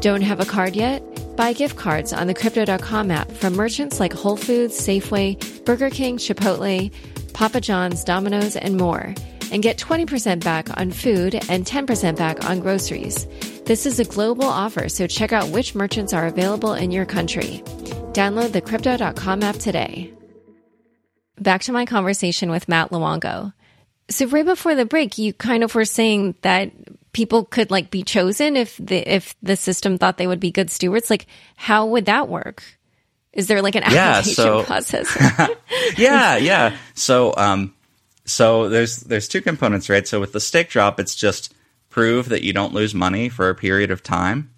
[0.00, 1.02] Don't have a card yet?
[1.40, 6.18] Buy gift cards on the Crypto.com app from merchants like Whole Foods, Safeway, Burger King,
[6.18, 6.92] Chipotle,
[7.32, 9.14] Papa John's, Domino's, and more.
[9.50, 13.26] And get 20% back on food and 10% back on groceries.
[13.64, 17.62] This is a global offer, so check out which merchants are available in your country.
[18.12, 20.12] Download the Crypto.com app today.
[21.38, 23.54] Back to my conversation with Matt Luongo.
[24.10, 26.70] So right before the break, you kind of were saying that
[27.12, 30.70] people could like be chosen if the if the system thought they would be good
[30.70, 31.10] stewards.
[31.10, 32.62] Like, how would that work?
[33.32, 35.16] Is there like an application so, process?
[35.96, 36.76] yeah, yeah.
[36.94, 37.74] So, um,
[38.24, 40.06] so there's there's two components, right?
[40.06, 41.54] So with the stake drop, it's just
[41.90, 44.50] prove that you don't lose money for a period of time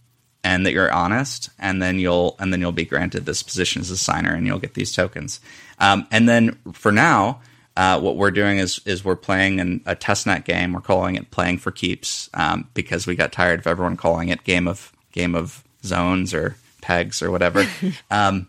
[0.44, 3.90] and that you're honest, and then you'll and then you'll be granted this position as
[3.90, 5.40] a signer, and you'll get these tokens.
[5.78, 7.40] Um, and then for now,
[7.76, 10.72] uh, what we're doing is is we're playing in a testnet game.
[10.72, 14.44] We're calling it playing for keeps um, because we got tired of everyone calling it
[14.44, 17.66] game of game of zones or pegs or whatever.
[18.10, 18.48] um,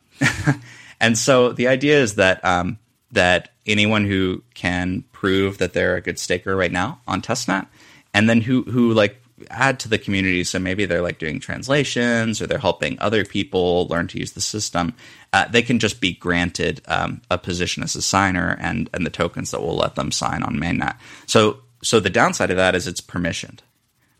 [0.99, 2.77] and so the idea is that um,
[3.11, 7.67] that anyone who can prove that they're a good staker right now on testnet,
[8.13, 10.43] and then who who like add to the community.
[10.43, 14.41] So maybe they're like doing translations or they're helping other people learn to use the
[14.41, 14.93] system.
[15.31, 19.09] Uh, they can just be granted um, a position as a signer and and the
[19.09, 20.97] tokens that will let them sign on mainnet.
[21.25, 23.59] So so the downside of that is it's permissioned,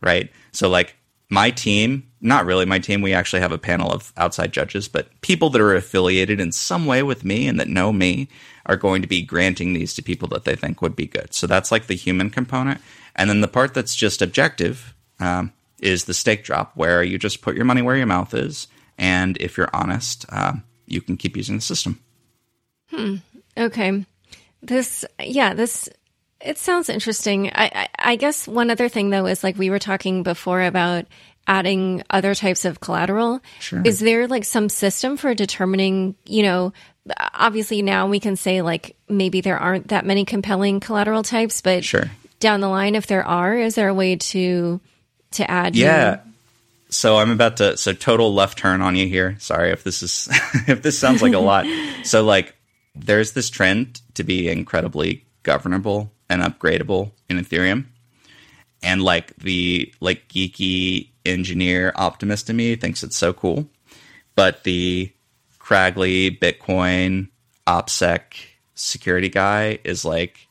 [0.02, 0.32] right?
[0.52, 0.96] So like
[1.30, 5.10] my team, not really my team, we actually have a panel of outside judges, but
[5.22, 8.28] people that are affiliated in some way with me and that know me
[8.66, 11.34] are going to be granting these to people that they think would be good.
[11.34, 12.82] So that's like the human component.
[13.16, 17.42] And then the part that's just objective um, is the stake drop, where you just
[17.42, 21.36] put your money where your mouth is, and if you're honest, um, you can keep
[21.36, 22.00] using the system.
[22.90, 23.16] Hmm.
[23.58, 24.06] Okay.
[24.62, 25.90] This, yeah, this.
[26.40, 27.50] It sounds interesting.
[27.50, 31.06] I, I, I guess one other thing though is like we were talking before about
[31.48, 33.42] adding other types of collateral.
[33.60, 33.82] Sure.
[33.84, 36.74] Is there like some system for determining, you know,
[37.34, 41.84] obviously now we can say like maybe there aren't that many compelling collateral types, but
[41.84, 42.12] sure.
[42.40, 44.80] down the line, if there are, is there a way to
[45.34, 45.76] to add?
[45.76, 46.22] Yeah.
[46.90, 49.36] So I'm about to so total left turn on you here.
[49.40, 50.30] Sorry if this is
[50.68, 51.66] if this sounds like a lot.
[52.04, 52.56] so like
[52.96, 57.86] there's this trend to be incredibly governable and upgradable in Ethereum.
[58.82, 63.68] And like the like geeky engineer optimist in me thinks it's so cool.
[64.36, 65.12] But the
[65.60, 67.30] Cragly Bitcoin
[67.68, 68.22] OPSEC
[68.76, 70.48] security guy is like,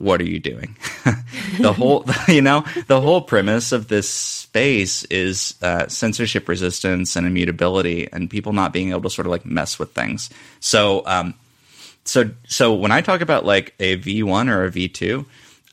[0.00, 0.76] what are you doing?
[1.60, 7.26] the whole, you know, the whole premise of this space is uh, censorship resistance and
[7.26, 10.30] immutability, and people not being able to sort of like mess with things.
[10.60, 11.34] So, um,
[12.04, 15.26] so, so when I talk about like a V1 or a V2,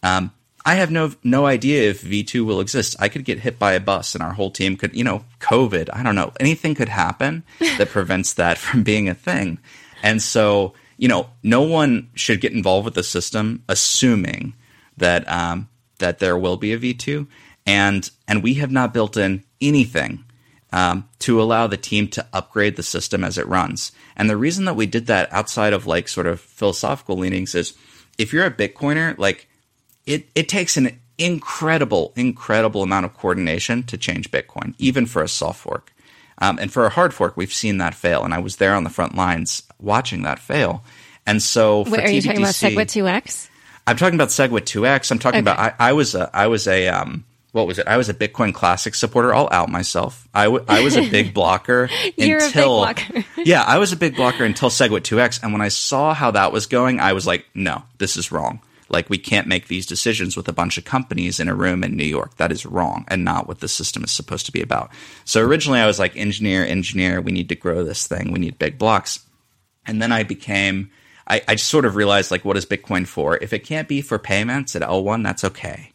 [0.04, 0.32] um,
[0.66, 2.98] I have no no idea if V2 will exist.
[3.00, 5.90] I could get hit by a bus and our whole team could, you know, COVID,
[5.94, 9.60] I don't know, anything could happen that prevents that from being a thing.
[10.04, 14.54] And so, you know, no one should get involved with the system assuming
[14.98, 15.70] that um,
[16.00, 17.28] that there will be a V2
[17.66, 20.24] and and we have not built in anything
[20.72, 23.92] um, to allow the team to upgrade the system as it runs.
[24.16, 27.74] And the reason that we did that outside of like sort of philosophical leanings is
[28.18, 29.48] if you're a Bitcoiner, like
[30.06, 35.28] it, it takes an incredible, incredible amount of coordination to change Bitcoin, even for a
[35.28, 35.94] soft fork.
[36.40, 38.24] Um, and for a hard fork, we've seen that fail.
[38.24, 40.84] And I was there on the front lines watching that fail.
[41.26, 43.50] And so, Wait, are you talking about SegWit 2x?
[43.86, 45.12] I'm talking about SegWit 2x.
[45.12, 45.52] I'm talking okay.
[45.52, 47.88] about I, I, was a I was a um, what was it?
[47.88, 49.34] I was a Bitcoin Classic supporter.
[49.34, 50.28] I'll out myself.
[50.34, 53.26] I, w- I was a big blocker You're until a big blocker.
[53.46, 55.42] yeah, I was a big blocker until SegWit 2x.
[55.42, 58.62] And when I saw how that was going, I was like, no, this is wrong.
[58.90, 61.96] Like we can't make these decisions with a bunch of companies in a room in
[61.96, 62.38] New York.
[62.38, 64.92] That is wrong and not what the system is supposed to be about.
[65.26, 68.32] So originally I was like engineer, engineer, we need to grow this thing.
[68.32, 69.20] We need big blocks.
[69.86, 70.92] And then I became
[71.30, 73.38] I, I just sort of realized like what is Bitcoin for?
[73.38, 75.92] If it can't be for payments at L1, that's okay.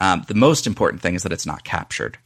[0.00, 2.18] Um, the most important thing is that it's not captured.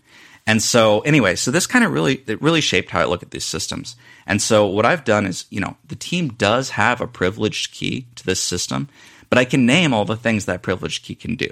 [0.47, 3.31] And so anyway, so this kind of really it really shaped how I look at
[3.31, 3.97] these systems.
[4.27, 8.07] And so what I've done is, you know, the team does have a privileged key
[8.17, 8.89] to this system,
[9.31, 11.49] but I can name all the things that privilege key can do.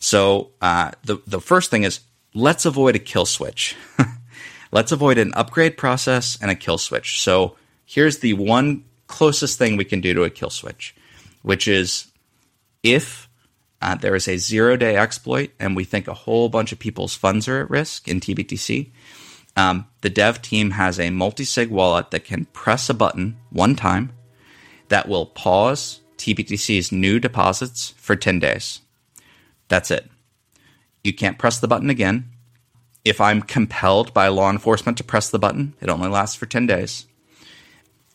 [0.00, 2.00] So uh, the the first thing is
[2.34, 3.76] let's avoid a kill switch.
[4.72, 7.22] let's avoid an upgrade process and a kill switch.
[7.22, 10.94] So here's the one closest thing we can do to a kill switch,
[11.42, 12.10] which is
[12.82, 13.28] if
[13.80, 17.14] uh, there is a zero day exploit and we think a whole bunch of people's
[17.14, 18.90] funds are at risk in TBTC,
[19.56, 23.76] um, the dev team has a multi sig wallet that can press a button one
[23.76, 24.12] time
[24.88, 28.80] that will pause TBTC's new deposits for 10 days.
[29.68, 30.10] That's it.
[31.02, 32.30] You can't press the button again.
[33.04, 36.66] If I'm compelled by law enforcement to press the button, it only lasts for 10
[36.66, 37.06] days.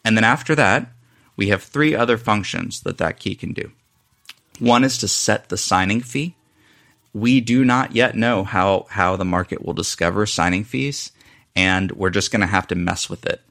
[0.04, 0.92] And then after that,
[1.36, 3.72] we have three other functions that that key can do.
[4.60, 6.36] One is to set the signing fee.
[7.14, 11.12] We do not yet know how, how the market will discover signing fees,
[11.56, 13.42] and we're just going to have to mess with it.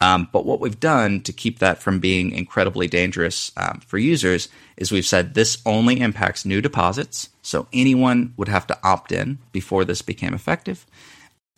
[0.00, 4.48] Um, but what we've done to keep that from being incredibly dangerous um, for users
[4.76, 7.30] is we've said this only impacts new deposits.
[7.42, 10.86] So anyone would have to opt in before this became effective.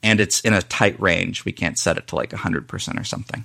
[0.02, 1.44] And it's in a tight range.
[1.44, 3.44] We can't set it to like 100% or something.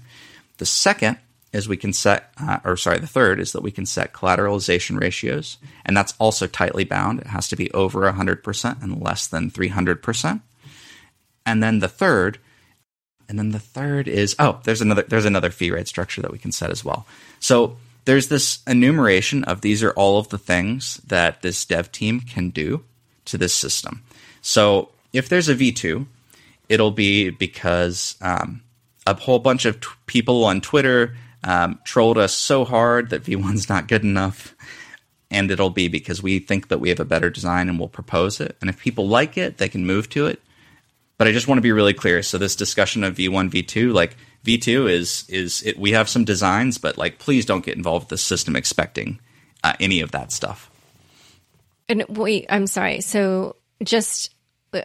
[0.58, 1.18] The second
[1.52, 5.00] is we can set, uh, or sorry, the third is that we can set collateralization
[5.00, 5.58] ratios.
[5.86, 7.20] And that's also tightly bound.
[7.20, 10.42] It has to be over 100% and less than 300%.
[11.46, 12.40] And then the third
[13.28, 16.38] and then the third is oh, there's another there's another fee rate structure that we
[16.38, 17.06] can set as well.
[17.40, 22.22] So there's this enumeration of these are all of the things that this dev team
[22.22, 22.84] can do
[23.26, 24.04] to this system.
[24.42, 26.06] So if there's a V2,
[26.70, 28.62] it'll be because um,
[29.08, 33.70] a whole bunch of t- people on Twitter um, trolled us so hard that V1's
[33.70, 34.56] not good enough.
[35.32, 38.40] And it'll be because we think that we have a better design and we'll propose
[38.40, 38.56] it.
[38.62, 40.42] And if people like it, they can move to it.
[41.18, 42.22] But I just want to be really clear.
[42.22, 46.78] So this discussion of V1, V2, like V2 is is it, we have some designs,
[46.78, 49.20] but like please don't get involved with the system expecting
[49.64, 50.70] uh, any of that stuff.
[51.88, 53.02] And wait, I'm sorry.
[53.02, 54.34] So just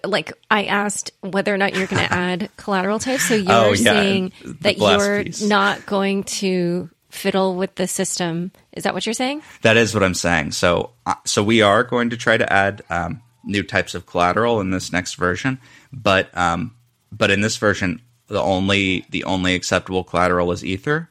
[0.05, 3.25] like I asked whether or not you're going to add collateral types.
[3.25, 3.93] So you're oh, yeah.
[3.93, 5.43] saying that you're piece.
[5.43, 8.53] not going to fiddle with the system.
[8.73, 9.43] Is that what you're saying?
[9.63, 10.53] That is what I'm saying.
[10.53, 14.61] So uh, so we are going to try to add um, new types of collateral
[14.61, 15.59] in this next version.
[15.93, 16.75] But um,
[17.13, 21.11] but in this version, the only the only acceptable collateral is Ether,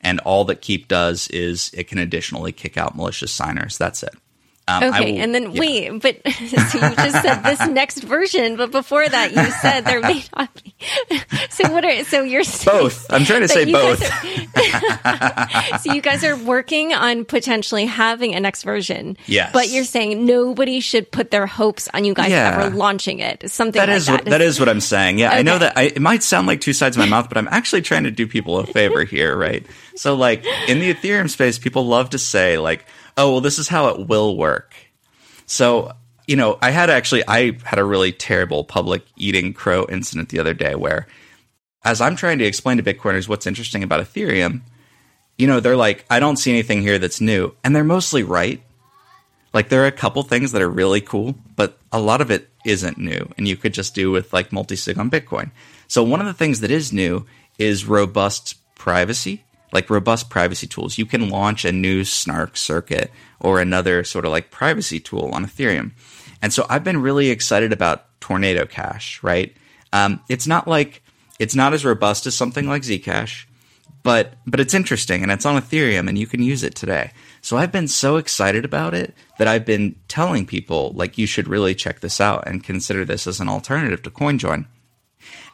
[0.00, 3.76] and all that Keep does is it can additionally kick out malicious signers.
[3.76, 4.14] That's it.
[4.70, 5.60] Um, okay, will, and then yeah.
[5.60, 10.00] wait, but so you just said this next version, but before that you said there
[10.00, 10.74] may not be.
[11.50, 13.10] So what are so you're both?
[13.10, 14.02] I'm trying to say both.
[14.02, 19.16] Are, so you guys are working on potentially having a next version.
[19.26, 22.60] Yes, but you're saying nobody should put their hopes on you guys yeah.
[22.62, 23.50] ever launching it.
[23.50, 24.24] Something that like is that.
[24.24, 25.18] What, that is what I'm saying.
[25.18, 25.38] Yeah, okay.
[25.38, 27.48] I know that I, it might sound like two sides of my mouth, but I'm
[27.48, 29.66] actually trying to do people a favor here, right?
[29.96, 33.68] So like in the Ethereum space, people love to say like oh, well, this is
[33.68, 34.59] how it will work.
[35.46, 35.92] So,
[36.26, 40.38] you know, I had actually, I had a really terrible public eating crow incident the
[40.38, 41.06] other day where
[41.84, 44.60] as I'm trying to explain to Bitcoiners what's interesting about Ethereum,
[45.38, 47.54] you know, they're like, I don't see anything here that's new.
[47.64, 48.62] And they're mostly right.
[49.52, 52.48] Like there are a couple things that are really cool, but a lot of it
[52.64, 53.28] isn't new.
[53.36, 55.50] And you could just do with like multi-sig on Bitcoin.
[55.88, 57.26] So one of the things that is new
[57.58, 60.98] is robust privacy, like robust privacy tools.
[60.98, 65.46] You can launch a new snark circuit or another sort of like privacy tool on
[65.46, 65.92] Ethereum.
[66.42, 69.54] And so I've been really excited about Tornado Cash, right?
[69.92, 71.02] Um, it's not like
[71.38, 73.46] it's not as robust as something like Zcash,
[74.02, 77.12] but but it's interesting and it's on Ethereum and you can use it today.
[77.42, 81.48] So I've been so excited about it that I've been telling people like you should
[81.48, 84.66] really check this out and consider this as an alternative to CoinJoin.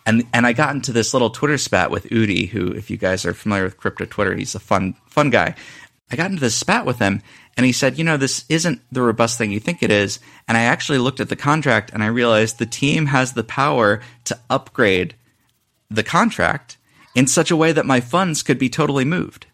[0.06, 3.26] And and I got into this little Twitter spat with Udi, who, if you guys
[3.26, 5.56] are familiar with crypto Twitter, he's a fun fun guy.
[6.10, 7.20] I got into this spat with him,
[7.56, 10.56] and he said, "You know, this isn't the robust thing you think it is." And
[10.56, 14.38] I actually looked at the contract, and I realized the team has the power to
[14.48, 15.16] upgrade
[15.90, 16.76] the contract
[17.16, 19.46] in such a way that my funds could be totally moved.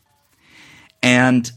[1.03, 1.51] And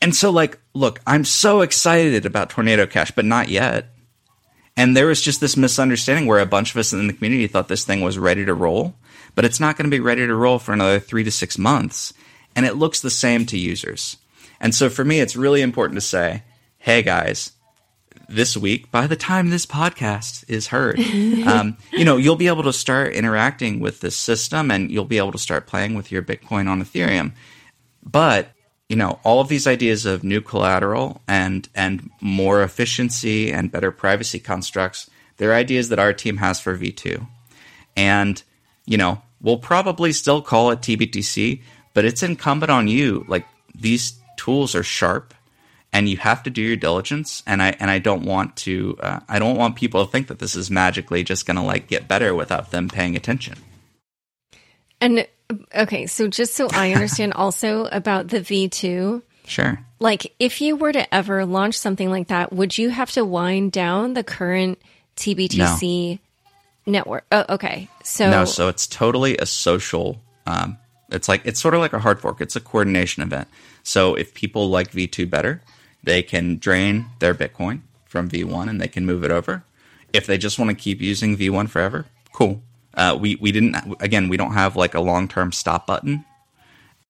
[0.00, 3.88] and so like, look, I'm so excited about Tornado Cash, but not yet.
[4.76, 7.68] And there was just this misunderstanding where a bunch of us in the community thought
[7.68, 8.94] this thing was ready to roll,
[9.34, 12.12] but it's not going to be ready to roll for another three to six months.
[12.54, 14.18] And it looks the same to users.
[14.60, 16.42] And so for me, it's really important to say,
[16.78, 17.52] hey guys,
[18.28, 20.98] this week, by the time this podcast is heard,
[21.46, 25.18] um, you know, you'll be able to start interacting with this system and you'll be
[25.18, 27.32] able to start playing with your Bitcoin on Ethereum.
[28.02, 28.50] But
[28.88, 33.90] you know, all of these ideas of new collateral and and more efficiency and better
[33.90, 37.26] privacy constructs, they're ideas that our team has for V2.
[37.96, 38.42] And,
[38.84, 41.62] you know, we'll probably still call it TBTC,
[41.94, 43.24] but it's incumbent on you.
[43.26, 45.34] Like these tools are sharp
[45.92, 49.20] and you have to do your diligence and I and I don't want to uh,
[49.28, 52.06] I don't want people to think that this is magically just going to like get
[52.06, 53.58] better without them paying attention.
[55.00, 55.26] And
[55.74, 59.22] Okay, so just so I understand also about the V2.
[59.46, 59.78] Sure.
[60.00, 63.72] Like if you were to ever launch something like that, would you have to wind
[63.72, 64.80] down the current
[65.16, 66.18] TBTC
[66.86, 66.92] no.
[66.92, 67.24] network?
[67.30, 67.88] Oh, okay.
[68.04, 70.78] So No, so it's totally a social um,
[71.10, 72.40] it's like it's sort of like a hard fork.
[72.40, 73.48] It's a coordination event.
[73.82, 75.62] So if people like V2 better,
[76.02, 79.64] they can drain their Bitcoin from V1 and they can move it over.
[80.12, 82.62] If they just want to keep using V1 forever, cool.
[82.96, 86.24] Uh, we we didn't again we don't have like a long term stop button.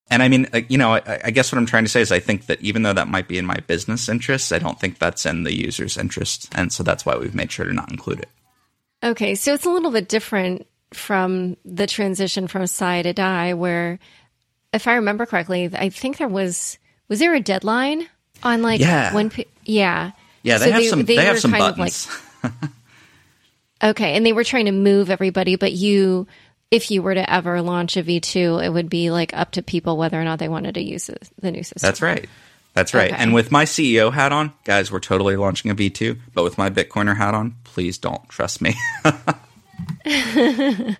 [0.08, 2.12] And I mean, uh, you know, I, I, guess what I'm trying to say is
[2.12, 5.00] I think that even though that might be in my business interests, I don't think
[5.00, 8.20] that's in the user's interest, and so that's why we've made sure to not include
[8.20, 8.28] it.
[9.02, 13.98] Okay, so it's a little bit different from the transition from Sai to Dai, where,
[14.72, 16.78] if I remember correctly, I think there was
[17.08, 18.06] was there a deadline
[18.42, 19.12] on like yeah.
[19.12, 19.32] when
[19.64, 20.12] yeah
[20.42, 22.08] yeah they so have they, some they, they have some buttons.
[22.42, 22.52] Like,
[23.82, 26.26] Okay, and they were trying to move everybody, but you,
[26.70, 29.96] if you were to ever launch a V2, it would be like up to people
[29.96, 31.10] whether or not they wanted to use
[31.40, 31.86] the new system.
[31.86, 32.28] That's right.
[32.76, 33.10] That's right.
[33.10, 33.22] Okay.
[33.22, 36.18] And with my CEO hat on, guys, we're totally launching a V2.
[36.34, 38.74] But with my Bitcoiner hat on, please don't trust me.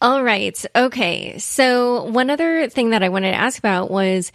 [0.00, 0.64] All right.
[0.76, 1.38] Okay.
[1.38, 4.30] So one other thing that I wanted to ask about was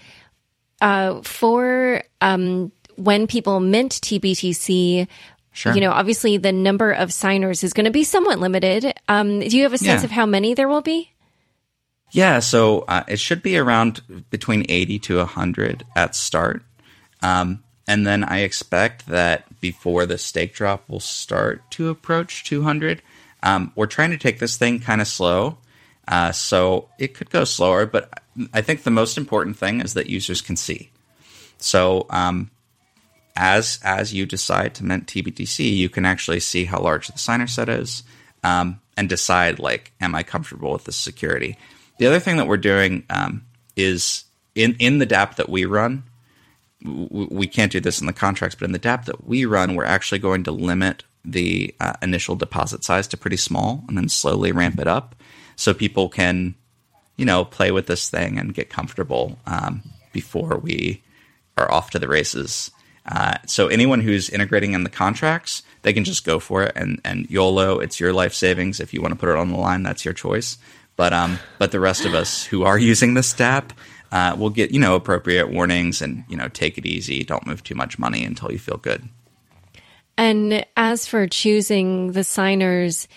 [0.82, 5.08] uh, for um, when people mint TBTC,
[5.56, 5.74] Sure.
[5.74, 8.94] You know, obviously the number of signers is going to be somewhat limited.
[9.08, 10.06] Um, do you have a sense yeah.
[10.06, 11.14] of how many there will be?
[12.12, 16.62] Yeah, so uh, it should be around between 80 to 100 at start.
[17.22, 23.02] Um, and then I expect that before the stake drop will start to approach 200.
[23.42, 25.58] Um, we're trying to take this thing kind of slow.
[26.06, 28.22] Uh, so it could go slower, but
[28.54, 30.92] I think the most important thing is that users can see.
[31.60, 32.52] So um,
[33.36, 37.48] as as you decide to mint TBTC, you can actually see how large the signer
[37.48, 38.04] set is
[38.44, 41.58] um, and decide like, am I comfortable with this security?
[41.98, 46.04] The other thing that we're doing um, is in in the DApp that we run.
[46.84, 49.86] We can't do this in the contracts, but in the DApp that we run, we're
[49.86, 54.52] actually going to limit the uh, initial deposit size to pretty small, and then slowly
[54.52, 55.16] ramp it up,
[55.56, 56.54] so people can,
[57.18, 59.82] you know, play with this thing and get comfortable um,
[60.14, 61.02] before we
[61.58, 62.70] are off to the races.
[63.06, 67.00] Uh, so anyone who's integrating in the contracts, they can just go for it and,
[67.06, 68.80] and YOLO, it's your life savings.
[68.80, 70.58] If you want to put it on the line, that's your choice.
[70.96, 73.72] But um, but the rest of us who are using this DApp
[74.12, 77.24] uh, will get you know appropriate warnings and you know take it easy.
[77.24, 79.08] Don't move too much money until you feel good.
[80.18, 83.10] And as for choosing the signers,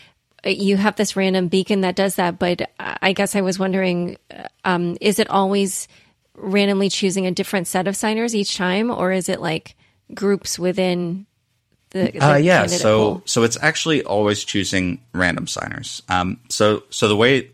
[0.44, 2.38] you have this random beacon that does that.
[2.38, 4.16] But I guess I was wondering,
[4.64, 5.86] um, is it always
[6.34, 9.76] randomly choosing a different set of signers each time, or is it like
[10.14, 11.26] groups within
[11.90, 13.22] the, the uh, yeah so pool?
[13.24, 17.50] so it's actually always choosing random signers um, so so the way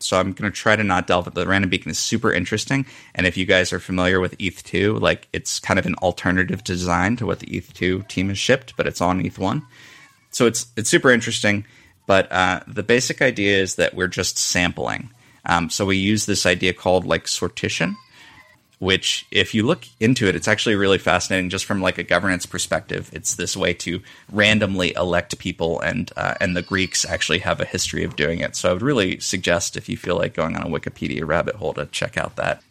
[0.00, 1.26] so I'm going to try to not delve.
[1.26, 5.00] At the random beacon is super interesting, and if you guys are familiar with ETH2,
[5.00, 8.86] like it's kind of an alternative design to what the ETH2 team has shipped, but
[8.86, 9.62] it's on ETH1.
[10.30, 11.64] So it's it's super interesting.
[12.06, 15.10] But uh, the basic idea is that we're just sampling.
[15.46, 17.94] Um, so we use this idea called like sortition,
[18.80, 22.46] which if you look into it, it's actually really fascinating just from like a governance
[22.46, 23.10] perspective.
[23.12, 24.02] It's this way to
[24.32, 28.56] randomly elect people, and uh, and the Greeks actually have a history of doing it.
[28.56, 31.74] So I would really suggest if you feel like going on a Wikipedia rabbit hole
[31.74, 32.62] to check out that.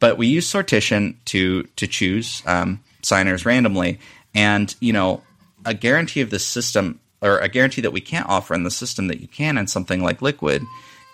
[0.00, 4.00] But we use sortition to to choose um, signers randomly,
[4.34, 5.22] and you know
[5.64, 9.06] a guarantee of the system or a guarantee that we can't offer in the system
[9.06, 10.62] that you can in something like Liquid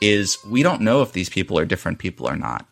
[0.01, 2.67] is we don't know if these people are different people or not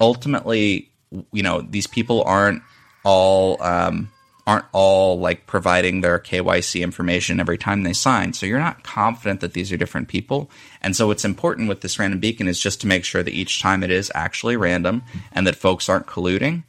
[0.00, 0.90] ultimately,
[1.32, 2.62] you know, these people aren't
[3.04, 4.10] all um,
[4.48, 8.32] aren't all like providing their KYC information every time they sign.
[8.32, 10.50] So you're not confident that these are different people.
[10.80, 13.60] And so what's important with this random beacon is just to make sure that each
[13.60, 16.64] time it is actually random and that folks aren't colluding.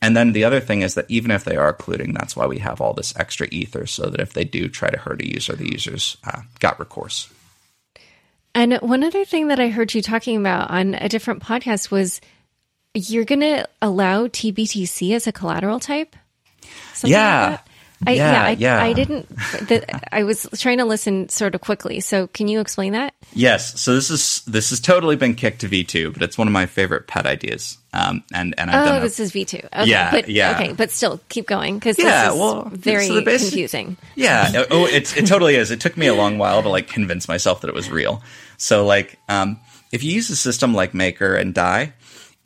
[0.00, 2.58] And then the other thing is that even if they are colluding, that's why we
[2.60, 5.54] have all this extra ether so that if they do try to hurt a user,
[5.54, 7.28] the users uh, got recourse.
[8.54, 12.22] And one other thing that I heard you talking about on a different podcast was
[12.94, 16.16] you're going to allow TBTC as a collateral type?
[16.94, 17.50] Something yeah.
[17.50, 17.60] Like
[18.06, 18.82] I, yeah, yeah, I, yeah.
[18.82, 19.28] I didn't.
[19.28, 22.00] The, I was trying to listen sort of quickly.
[22.00, 23.14] So, can you explain that?
[23.34, 23.78] Yes.
[23.78, 26.52] So this is this has totally been kicked to V two, but it's one of
[26.52, 27.76] my favorite pet ideas.
[27.92, 29.58] Um, and and I've oh, done this a, is V two.
[29.58, 30.54] Okay, yeah, but, yeah.
[30.54, 33.98] Okay, but still, keep going because yeah, well, very so basic, confusing.
[34.14, 34.64] Yeah.
[34.70, 35.70] oh, it's it totally is.
[35.70, 38.22] It took me a long while to like convince myself that it was real.
[38.56, 39.60] So like, um,
[39.92, 41.92] if you use a system like Maker and Dai,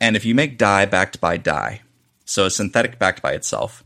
[0.05, 1.81] and if you make Dai backed by Dai,
[2.25, 3.83] so a synthetic backed by itself,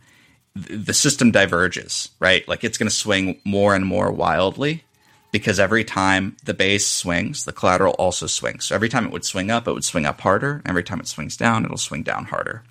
[0.53, 2.45] the system diverges, right?
[2.45, 4.84] Like it's going to swing more and more wildly
[5.32, 8.65] because every time the base swings, the collateral also swings.
[8.65, 10.61] So every time it would swing up, it would swing up harder.
[10.65, 12.63] Every time it swings down, it'll swing down harder.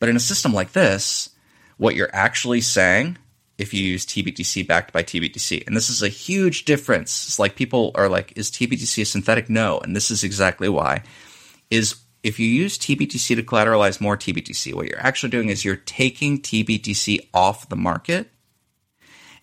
[0.00, 1.30] But in a system like this,
[1.76, 3.18] what you're actually saying
[3.56, 5.64] if you use TBTC backed by TBTC.
[5.64, 7.28] And this is a huge difference.
[7.28, 9.48] It's like people are like, is TBTC a synthetic?
[9.48, 9.78] No.
[9.78, 11.04] And this is exactly why.
[11.70, 11.94] Is
[12.26, 16.42] if you use TBTC to collateralize more TBTC, what you're actually doing is you're taking
[16.42, 18.32] TBTC off the market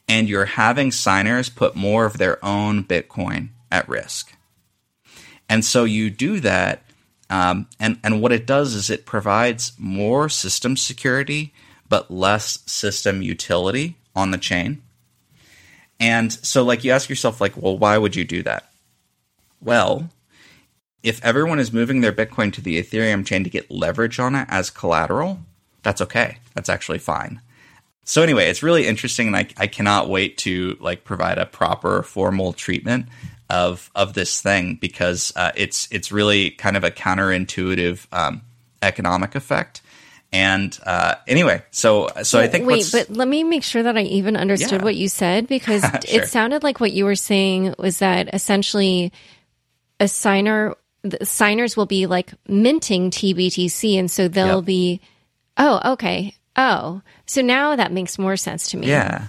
[0.10, 4.36] and you're having signers put more of their own Bitcoin at risk.
[5.48, 6.84] And so you do that,
[7.30, 11.54] um, and, and what it does is it provides more system security,
[11.88, 14.82] but less system utility on the chain.
[16.02, 18.70] And so, like, you ask yourself, like, well, why would you do that?
[19.62, 20.10] Well,
[21.04, 24.48] if everyone is moving their Bitcoin to the Ethereum chain to get leverage on it
[24.50, 25.40] as collateral,
[25.84, 26.38] that's okay.
[26.56, 27.42] That's actually fine.
[28.06, 32.04] So anyway, it's really interesting, and I, I cannot wait to like provide a proper
[32.04, 33.08] formal treatment
[33.50, 38.42] of of this thing because uh, it's it's really kind of a counterintuitive um,
[38.82, 39.82] economic effect.
[40.34, 44.02] And uh, anyway, so so I think wait, but let me make sure that I
[44.02, 44.84] even understood Yeah.
[44.86, 46.24] what you said because Sure.
[46.24, 49.14] it sounded like what you were saying was that essentially
[50.00, 50.76] a signer
[51.24, 54.66] signers will be like minting TBTC, and so they'll Yep.
[54.66, 55.02] be.
[55.58, 56.36] Oh, okay.
[56.56, 58.88] Oh, so now that makes more sense to me.
[58.88, 59.28] yeah.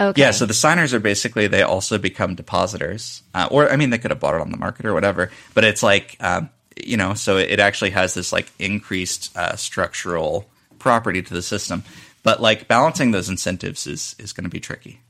[0.00, 0.22] Okay.
[0.22, 3.98] Yeah, so the signers are basically they also become depositors, uh, or I mean they
[3.98, 5.30] could have bought it on the market or whatever.
[5.52, 6.48] But it's like um,
[6.82, 11.84] you know, so it actually has this like increased uh, structural property to the system.
[12.22, 15.00] But like balancing those incentives is is going to be tricky.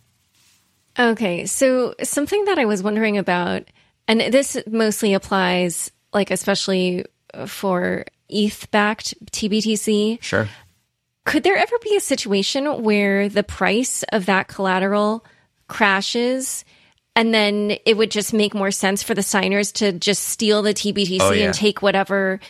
[0.98, 3.62] Okay, so something that I was wondering about,
[4.10, 7.04] and this mostly applies, like especially
[7.46, 10.20] for ETH backed TBTC.
[10.20, 10.48] Sure.
[11.26, 15.24] Could there ever be a situation where the price of that collateral
[15.68, 16.64] crashes?
[17.14, 20.74] And then it would just make more sense for the signers to just steal the
[20.74, 21.46] TBTC Oh, yeah.
[21.46, 22.40] and take whatever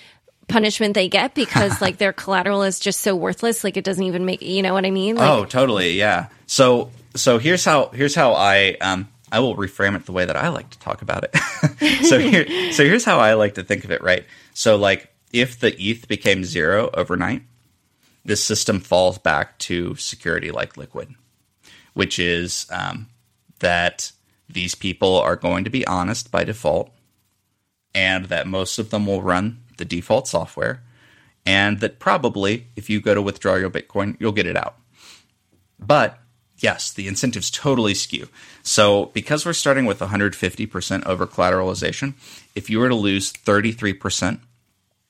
[0.48, 4.24] punishment they get because like their collateral is just so worthless like it doesn't even
[4.24, 5.92] make you know what i mean like oh, totally.
[5.92, 6.26] Yeah.
[6.46, 10.36] So so here's how here's how I um I will reframe it the way that
[10.36, 11.36] I like to talk about it.
[12.04, 14.02] so here so here's how I like to think of it.
[14.02, 14.24] Right.
[14.54, 17.42] So like if the ETH became zero overnight,
[18.24, 21.14] this system falls back to security like Liquid,
[21.94, 23.08] which is um,
[23.60, 24.12] that
[24.48, 26.90] these people are going to be honest by default,
[27.94, 30.82] and that most of them will run the default software,
[31.46, 34.76] and that probably if you go to withdraw your Bitcoin, you'll get it out.
[35.78, 36.19] But
[36.62, 38.28] yes, the incentives totally skew.
[38.62, 42.14] So because we're starting with 150% over collateralization,
[42.54, 44.40] if you were to lose 33%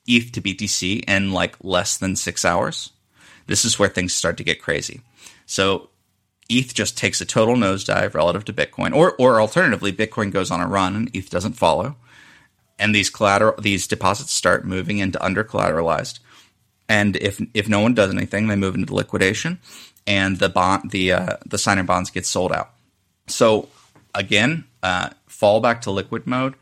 [0.07, 2.91] ETH to BTC in like less than six hours,
[3.47, 5.01] this is where things start to get crazy.
[5.45, 5.89] So
[6.49, 10.59] ETH just takes a total nosedive relative to Bitcoin, or or alternatively, Bitcoin goes on
[10.59, 11.95] a run and ETH doesn't follow,
[12.77, 16.19] and these collateral these deposits start moving into under collateralized,
[16.89, 19.59] and if if no one does anything, they move into liquidation,
[20.07, 22.71] and the bond the uh, the signer bonds get sold out.
[23.27, 23.69] So
[24.13, 26.55] again, uh, fall back to liquid mode.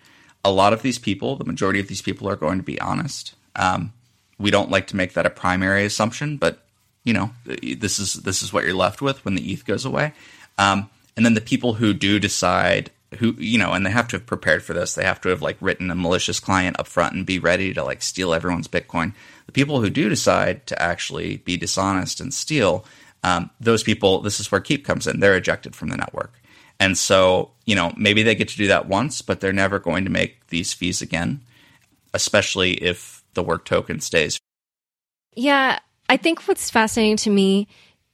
[0.44, 3.36] A lot of these people, the majority of these people, are going to be honest.
[3.56, 3.94] Um,
[4.38, 6.66] we don't like to make that a primary assumption, but
[7.04, 10.14] you know, this is this is what you're left with when the ETH goes away.
[10.58, 14.18] Um, and then the people who do decide who you know, and they have to
[14.18, 14.94] have prepared for this.
[14.94, 17.84] They have to have like written a malicious client up front and be ready to
[17.84, 19.14] like steal everyone's Bitcoin.
[19.48, 22.86] The people who do decide to actually be dishonest and steal,
[23.24, 25.20] um, those people, this is where Keep comes in.
[25.20, 26.34] They're ejected from the network.
[26.80, 30.06] And so, you know, maybe they get to do that once, but they're never going
[30.06, 31.42] to make these fees again,
[32.14, 34.40] especially if the work token stays.
[35.36, 37.68] Yeah, I think what's fascinating to me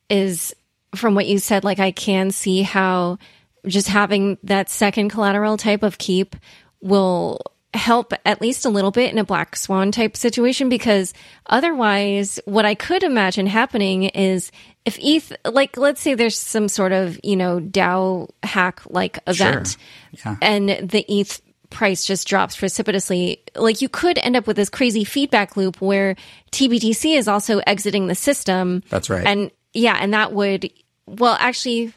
[0.10, 0.54] is
[0.96, 3.20] from what you said, like I can see how
[3.68, 6.36] just having that second collateral type of keep
[6.82, 7.42] will
[7.74, 11.14] help at least a little bit in a black swan type situation because
[11.46, 14.52] otherwise what I could imagine happening is
[14.86, 19.78] if ETH like let's say there's some sort of, you know, DAO hack like event
[20.16, 20.32] sure.
[20.32, 20.38] yeah.
[20.42, 25.04] and the ETH price just drops precipitously, like you could end up with this crazy
[25.04, 26.16] feedback loop where
[26.52, 28.84] TBTC is also exiting the system.
[28.90, 29.26] That's right.
[29.26, 30.72] And yeah, and that would,
[31.06, 31.94] well, actually,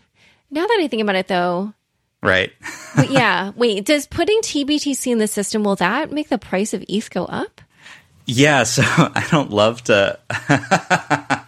[0.50, 1.72] now that I think about it though,
[2.22, 2.52] right.
[2.96, 6.84] but yeah, wait, does putting TBTC in the system, will that make the price of
[6.88, 7.60] ETH go up?
[8.26, 10.18] Yeah, so I don't love to.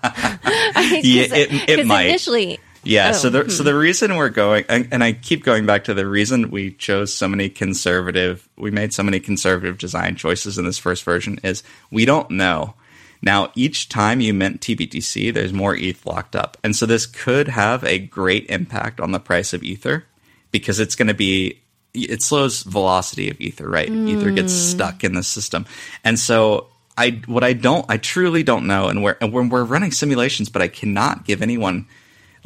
[0.81, 2.07] yeah, it, it might.
[2.07, 3.11] Initially, yeah.
[3.11, 3.51] Oh, so the hmm.
[3.51, 7.13] so the reason we're going, and I keep going back to the reason we chose
[7.13, 11.63] so many conservative, we made so many conservative design choices in this first version is
[11.91, 12.75] we don't know.
[13.23, 17.49] Now, each time you mint TBTC, there's more ETH locked up, and so this could
[17.49, 20.07] have a great impact on the price of Ether
[20.51, 21.61] because it's going to be
[21.93, 23.91] it slows velocity of Ether, right?
[23.91, 24.09] Mm.
[24.09, 24.77] Ether gets hmm.
[24.77, 25.67] stuck in the system,
[26.03, 29.65] and so I what I don't I truly don't know, and we're and we're, we're
[29.65, 31.87] running simulations, but I cannot give anyone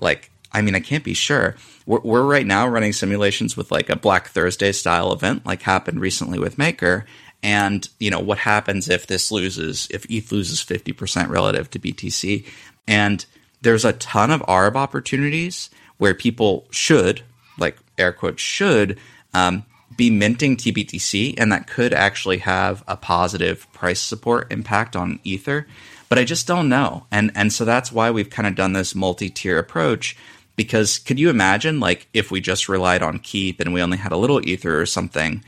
[0.01, 1.57] like I mean, I can't be sure.
[1.85, 6.01] We're, we're, right now running simulations with like a Black Thursday style event, like happened
[6.01, 7.05] recently with Maker.
[7.43, 11.79] And you know what happens if this loses, if ETH loses fifty percent relative to
[11.79, 12.47] BTC,
[12.89, 13.27] and
[13.61, 15.69] there's a ton of ARB opportunities
[15.99, 17.23] where people should,
[17.59, 18.99] like air quotes, should
[19.35, 19.65] um,
[19.97, 25.67] be minting TBTC, and that could actually have a positive price support impact on Ether
[26.15, 27.07] but I just don't know.
[27.11, 30.17] And and so that's why we've kind of done this multi-tier approach
[30.55, 34.13] because could you imagine like if we just relied on keep and we only had
[34.13, 35.43] a little ether or something,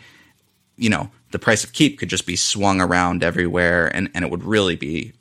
[0.77, 4.31] you know, the price of keep could just be swung around everywhere and and it
[4.31, 5.13] would really be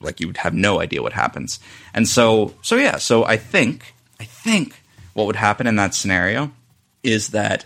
[0.00, 1.60] like you would have no idea what happens.
[1.94, 4.82] And so so yeah, so I think I think
[5.14, 6.52] what would happen in that scenario
[7.02, 7.64] is that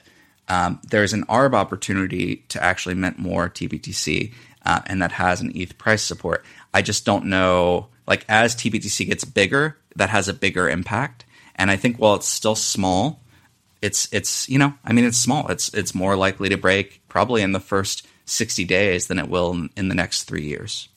[0.49, 4.32] um, there's an ARB opportunity to actually mint more TBTC,
[4.64, 6.44] uh, and that has an ETH price support.
[6.72, 7.88] I just don't know.
[8.07, 11.24] Like as TBTC gets bigger, that has a bigger impact.
[11.57, 13.20] And I think while it's still small,
[13.82, 15.49] it's it's you know I mean it's small.
[15.49, 19.53] It's it's more likely to break probably in the first sixty days than it will
[19.53, 20.88] in, in the next three years.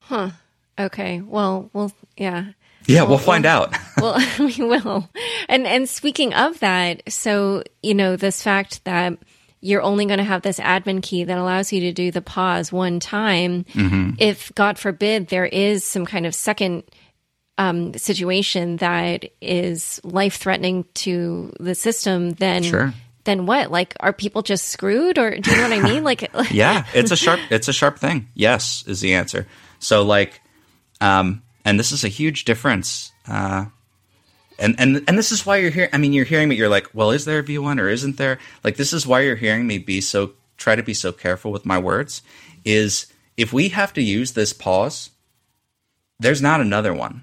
[0.00, 0.30] Huh.
[0.78, 1.20] Okay.
[1.20, 1.70] Well.
[1.72, 1.92] Well.
[2.16, 2.52] Yeah.
[2.86, 3.76] Yeah, we'll, we'll find out.
[4.00, 5.08] well, we will.
[5.48, 9.18] And and speaking of that, so you know this fact that
[9.64, 12.70] you're only going to have this admin key that allows you to do the pause
[12.70, 13.64] one time.
[13.72, 14.10] Mm-hmm.
[14.18, 16.82] If, God forbid, there is some kind of second
[17.56, 22.62] um, situation that is life threatening to the system, then.
[22.62, 22.92] Sure.
[23.24, 23.70] Then what?
[23.70, 26.04] Like, are people just screwed, or do you know what I mean?
[26.04, 28.28] Like, yeah, it's a sharp, it's a sharp thing.
[28.34, 29.46] Yes, is the answer.
[29.78, 30.42] So, like,
[31.00, 33.66] um, and this is a huge difference uh,
[34.58, 35.88] and and and this is why you're here.
[35.92, 36.56] I mean, you're hearing me.
[36.56, 38.38] You're like, well, is there a V1 or isn't there?
[38.62, 41.66] Like, this is why you're hearing me be so try to be so careful with
[41.66, 42.22] my words.
[42.64, 43.06] Is
[43.36, 45.10] if we have to use this pause,
[46.20, 47.22] there's not another one,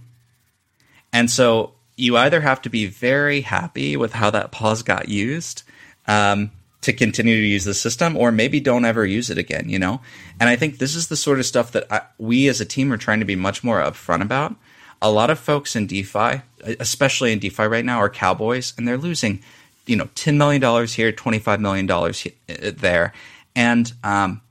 [1.13, 5.63] and so you either have to be very happy with how that pause got used.
[6.07, 9.79] Um, to continue to use the system or maybe don't ever use it again you
[9.79, 10.01] know?
[10.39, 12.91] And i think this is the sort of stuff that I, we as a team
[12.93, 14.55] are trying to be much more upfront about.
[15.01, 16.41] A lot of folks in DeFi,
[16.79, 19.41] especially in DeFi right now, are cowboys, and they're losing,
[19.87, 23.11] you know, ten million dollars here, twenty five million dollars uh, there,
[23.55, 24.41] and um,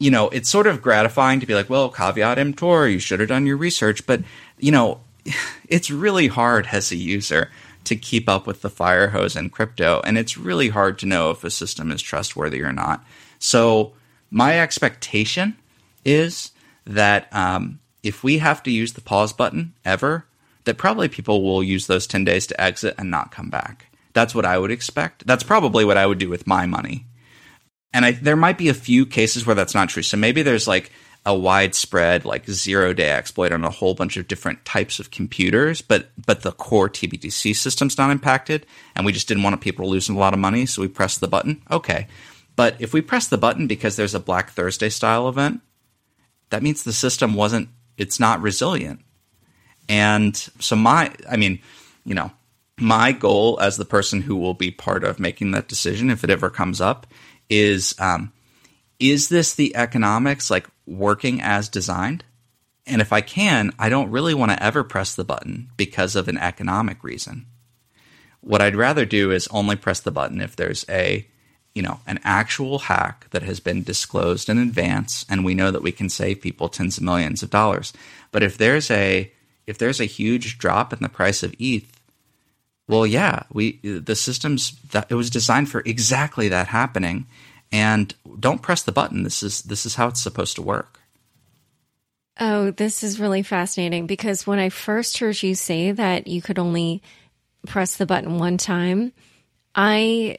[0.00, 3.28] you know, it's sort of gratifying to be like, well, caveat emptor, you should have
[3.28, 4.22] done your research, but
[4.58, 5.00] you know,
[5.68, 7.50] it's really hard as a user
[7.86, 11.30] to keep up with the fire hose in crypto, and it's really hard to know
[11.30, 13.04] if a system is trustworthy or not.
[13.38, 13.94] So
[14.30, 15.56] my expectation
[16.04, 16.52] is
[16.84, 20.26] that um, if we have to use the pause button ever
[20.66, 23.86] that probably people will use those 10 days to exit and not come back.
[24.12, 25.26] That's what I would expect.
[25.26, 27.06] That's probably what I would do with my money.
[27.92, 30.02] And I, there might be a few cases where that's not true.
[30.02, 30.90] So maybe there's like
[31.26, 35.82] a widespread like zero day exploit on a whole bunch of different types of computers,
[35.82, 38.64] but but the core TBTC system's not impacted,
[38.94, 41.28] and we just didn't want people losing a lot of money, so we pressed the
[41.28, 41.60] button.
[41.70, 42.06] Okay,
[42.54, 45.60] but if we press the button because there's a Black Thursday style event,
[46.50, 47.68] that means the system wasn't
[47.98, 49.00] it's not resilient.
[49.88, 51.58] And so my I mean,
[52.04, 52.30] you know,
[52.78, 56.30] my goal as the person who will be part of making that decision if it
[56.30, 57.08] ever comes up
[57.48, 58.32] is um,
[58.98, 62.24] is this the economics like working as designed?
[62.86, 66.28] And if I can, I don't really want to ever press the button because of
[66.28, 67.46] an economic reason.
[68.40, 71.26] What I'd rather do is only press the button if there's a
[71.76, 75.82] you know, an actual hack that has been disclosed in advance and we know that
[75.82, 77.92] we can save people tens of millions of dollars.
[78.32, 79.30] But if there's a
[79.66, 82.00] if there's a huge drop in the price of ETH,
[82.88, 87.26] well, yeah, we the systems that it was designed for exactly that happening
[87.72, 89.22] and don't press the button.
[89.22, 91.00] This is this is how it's supposed to work.
[92.38, 96.58] Oh, this is really fascinating because when I first heard you say that you could
[96.58, 97.02] only
[97.66, 99.12] press the button one time,
[99.74, 100.38] I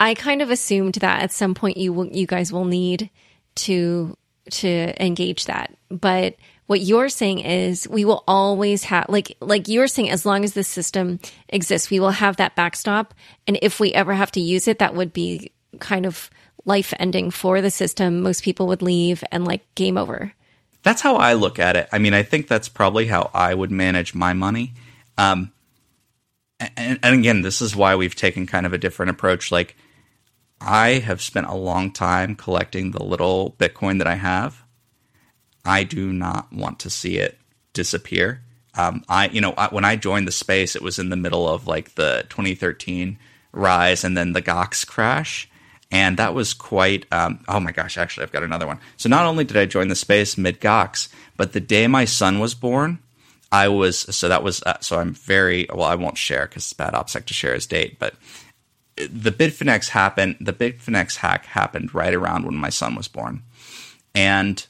[0.00, 3.10] I kind of assumed that at some point you will, you guys will need
[3.56, 4.16] to
[4.50, 5.76] to engage that.
[5.88, 10.44] But what you're saying is we will always have like like you're saying as long
[10.44, 13.14] as the system exists, we will have that backstop
[13.46, 16.28] and if we ever have to use it that would be kind of
[16.66, 18.20] life ending for the system.
[18.20, 20.34] Most people would leave and like game over.
[20.82, 21.88] That's how I look at it.
[21.90, 24.74] I mean, I think that's probably how I would manage my money.
[25.16, 25.52] Um,
[26.60, 29.50] and, and again, this is why we've taken kind of a different approach.
[29.50, 29.76] Like,
[30.60, 34.62] I have spent a long time collecting the little Bitcoin that I have.
[35.64, 37.38] I do not want to see it
[37.72, 38.42] disappear.
[38.74, 41.48] Um, I, you know, I, when I joined the space, it was in the middle
[41.48, 43.18] of like the 2013
[43.52, 45.50] rise and then the Gox crash.
[45.90, 48.80] And that was quite, um, oh my gosh, actually, I've got another one.
[48.96, 52.40] So not only did I join the space mid Gox, but the day my son
[52.40, 52.98] was born,
[53.52, 56.72] I was, so that was, uh, so I'm very, well, I won't share because it's
[56.72, 58.14] bad OPSEC to share his date, but
[58.96, 60.36] the Bitfinex happened.
[60.40, 63.42] The Bitfinex hack happened right around when my son was born,
[64.14, 64.66] and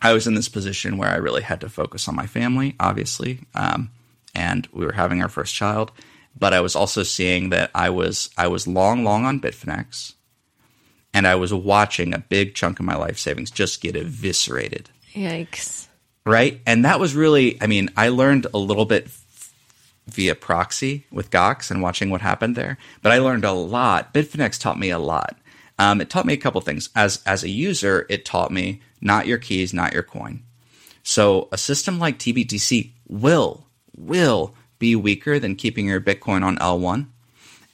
[0.00, 3.40] I was in this position where I really had to focus on my family, obviously,
[3.54, 3.90] um,
[4.34, 5.90] and we were having our first child.
[6.38, 10.12] But I was also seeing that I was I was long, long on Bitfinex,
[11.16, 14.90] and I was watching a big chunk of my life savings just get eviscerated.
[15.14, 15.86] Yikes!
[16.26, 17.56] Right, and that was really.
[17.62, 19.08] I mean, I learned a little bit
[20.06, 22.76] via proxy with Gox and watching what happened there.
[23.00, 24.12] But I learned a lot.
[24.12, 25.38] Bitfinex taught me a lot.
[25.78, 26.90] Um, it taught me a couple things.
[26.94, 30.42] As as a user, it taught me not your keys, not your coin.
[31.02, 33.64] So a system like TBTC will
[33.96, 37.06] will be weaker than keeping your Bitcoin on L1.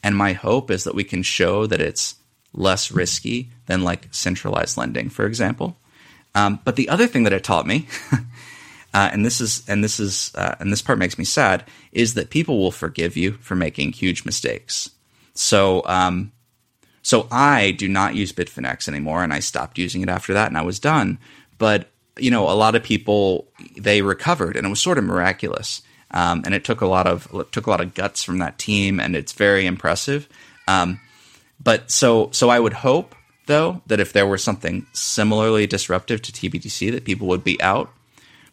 [0.01, 2.22] And my hope is that we can show that it's
[2.55, 5.77] less risky than like centralized lending, for example.
[6.35, 7.87] Um, but the other thing that it taught me
[8.95, 12.15] uh, and this is and this is uh, and this part makes me sad is
[12.15, 14.91] that people will forgive you for making huge mistakes.
[15.35, 16.33] So um,
[17.03, 20.59] so I do not use Bitfinex anymore, and I stopped using it after that, and
[20.59, 21.19] I was done.
[21.59, 21.89] But
[22.19, 25.83] you know, a lot of people they recovered, and it was sort of miraculous.
[26.15, 29.01] Um, and it took a lot of took a lot of guts from that team,
[29.01, 30.29] and it's very impressive.
[30.69, 31.01] Um,
[31.63, 33.15] but so so I would hope
[33.47, 37.93] though that if there were something similarly disruptive to TBTC, that people would be out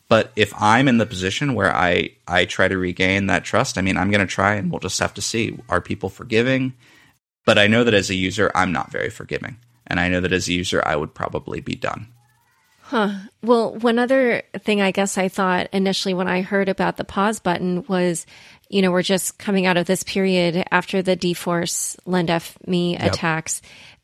[0.10, 3.82] but if I'm in the position where I I try to regain that trust, I
[3.82, 5.58] mean, I'm going to try, and we'll just have to see.
[5.70, 6.74] Are people forgiving?
[7.46, 9.58] But I know that as a user, I'm not very forgiving,
[9.88, 12.08] and I know that as a user, I would probably be done.
[12.82, 13.20] Huh.
[13.44, 17.40] Well, one other thing I guess I thought initially when I heard about the pause
[17.40, 18.26] button was,
[18.70, 23.02] you know, we're just coming out of this period after the DForce LendFMe yep.
[23.02, 23.62] attacks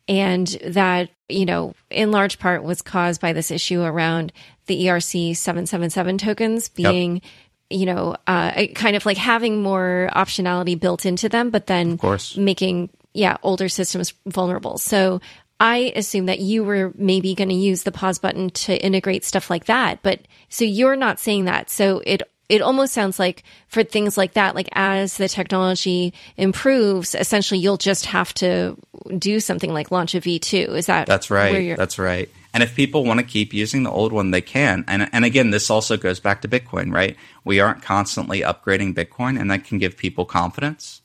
[0.07, 4.31] and that you know in large part was caused by this issue around
[4.67, 7.23] the ERC 777 tokens being yep.
[7.69, 11.99] you know uh, kind of like having more optionality built into them but then of
[11.99, 12.37] course.
[12.37, 15.19] making yeah older systems vulnerable so
[15.57, 19.49] I assume that you were maybe going to use the pause button to integrate stuff
[19.49, 23.83] like that but so you're not saying that so it it almost sounds like for
[23.83, 28.77] things like that, like as the technology improves, essentially you'll just have to
[29.17, 30.69] do something like launch a V2.
[30.69, 31.75] Is that That's right.
[31.75, 32.29] That's right.
[32.53, 34.85] And if people want to keep using the old one, they can.
[34.87, 37.17] And and again, this also goes back to Bitcoin, right?
[37.43, 41.01] We aren't constantly upgrading Bitcoin and that can give people confidence,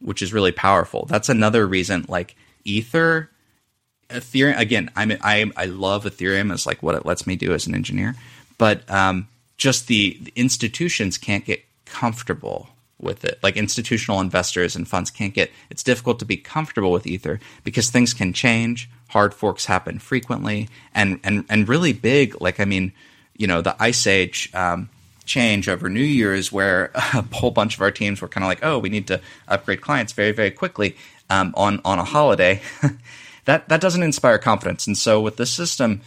[0.00, 1.06] which is really powerful.
[1.06, 3.30] That's another reason like Ether
[4.10, 7.66] Ethereum again, I'm I I love Ethereum as like what it lets me do as
[7.66, 8.14] an engineer,
[8.58, 9.28] but um
[9.58, 13.38] just the, the institutions can't get comfortable with it.
[13.42, 17.90] Like institutional investors and funds can't get, it's difficult to be comfortable with Ether because
[17.90, 18.88] things can change.
[19.08, 22.40] Hard forks happen frequently and, and, and really big.
[22.40, 22.92] Like, I mean,
[23.36, 24.88] you know, the Ice Age, um,
[25.24, 28.64] change over New Year's where a whole bunch of our teams were kind of like,
[28.64, 30.96] oh, we need to upgrade clients very, very quickly
[31.30, 32.60] um, on, on a holiday.
[33.44, 34.86] that, that doesn't inspire confidence.
[34.86, 36.00] And so with this system,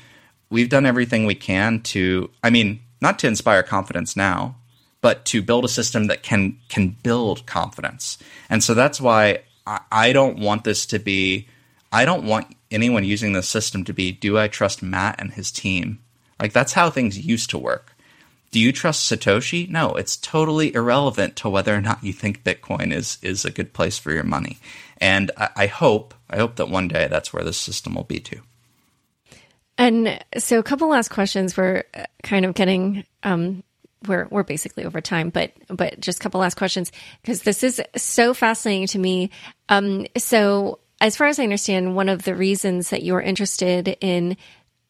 [0.50, 4.56] we've done everything we can to, I mean, not to inspire confidence now,
[5.02, 8.18] but to build a system that can can build confidence.
[8.50, 11.48] And so that's why I, I don't want this to be.
[11.92, 14.12] I don't want anyone using this system to be.
[14.12, 16.00] Do I trust Matt and his team?
[16.40, 17.96] Like that's how things used to work.
[18.52, 19.70] Do you trust Satoshi?
[19.70, 23.74] No, it's totally irrelevant to whether or not you think Bitcoin is is a good
[23.74, 24.60] place for your money.
[24.98, 28.20] And I, I hope, I hope that one day that's where this system will be
[28.20, 28.42] too.
[29.82, 31.58] And so, a couple last questions.
[31.58, 33.64] We're uh, kind of getting um,
[34.08, 36.92] we're we're basically over time, but but just a couple last questions
[37.24, 39.32] because this is so fascinating to me.
[39.70, 44.38] Um, so as far as I understand, one of the reasons that you're interested in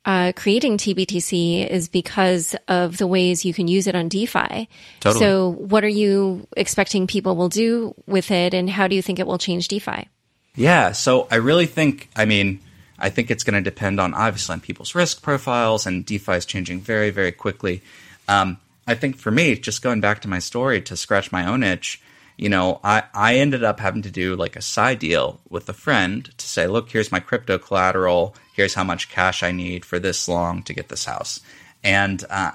[0.04, 4.68] uh, creating TBTC is because of the ways you can use it on DeFi.
[5.00, 5.24] Totally.
[5.24, 9.20] So, what are you expecting people will do with it, and how do you think
[9.20, 10.10] it will change DeFi?
[10.56, 12.60] Yeah, so I really think, I mean,
[13.02, 16.46] I think it's going to depend on obviously on people's risk profiles, and DeFi is
[16.46, 17.82] changing very, very quickly.
[18.28, 21.64] Um, I think for me, just going back to my story to scratch my own
[21.64, 22.02] itch,
[22.38, 25.74] you know, I, I ended up having to do like a side deal with a
[25.74, 28.36] friend to say, look, here's my crypto collateral.
[28.56, 31.40] Here's how much cash I need for this long to get this house.
[31.84, 32.52] And, uh,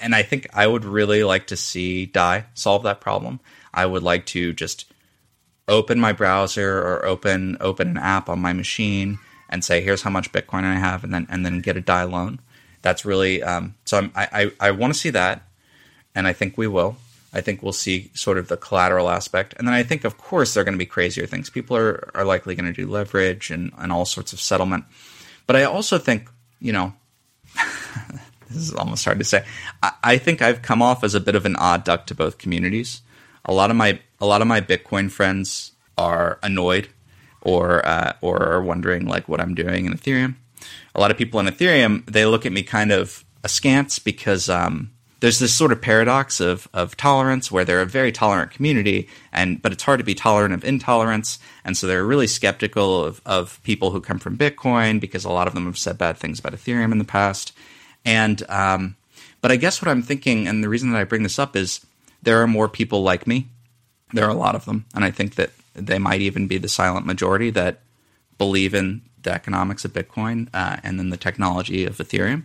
[0.00, 3.40] and I think I would really like to see Dai solve that problem.
[3.74, 4.92] I would like to just
[5.68, 10.10] open my browser or open open an app on my machine and say, here's how
[10.10, 12.40] much Bitcoin I have, and then and then get a Dai loan
[12.86, 13.98] that's really um, so.
[13.98, 14.28] I'm, I
[14.60, 15.42] I, I want to see that,
[16.14, 16.96] and I think we will.
[17.32, 20.54] I think we'll see sort of the collateral aspect, and then I think, of course,
[20.54, 21.50] there are going to be crazier things.
[21.50, 24.84] People are are likely going to do leverage and and all sorts of settlement.
[25.48, 26.30] But I also think,
[26.60, 26.92] you know,
[28.48, 29.44] this is almost hard to say.
[29.82, 32.38] I, I think I've come off as a bit of an odd duck to both
[32.38, 33.02] communities.
[33.44, 36.88] A lot of my a lot of my Bitcoin friends are annoyed
[37.46, 40.34] or uh, or are wondering like what I'm doing in Ethereum.
[40.96, 44.90] A lot of people in Ethereum they look at me kind of askance because um,
[45.20, 49.62] there's this sort of paradox of of tolerance where they're a very tolerant community and
[49.62, 51.38] but it's hard to be tolerant of intolerance.
[51.64, 55.46] And so they're really skeptical of, of people who come from Bitcoin because a lot
[55.46, 57.52] of them have said bad things about Ethereum in the past.
[58.04, 58.96] And um,
[59.40, 61.86] but I guess what I'm thinking and the reason that I bring this up is
[62.22, 63.46] there are more people like me.
[64.12, 64.86] There are a lot of them.
[64.96, 67.80] And I think that they might even be the silent majority that
[68.38, 72.44] believe in the economics of Bitcoin uh, and then the technology of Ethereum.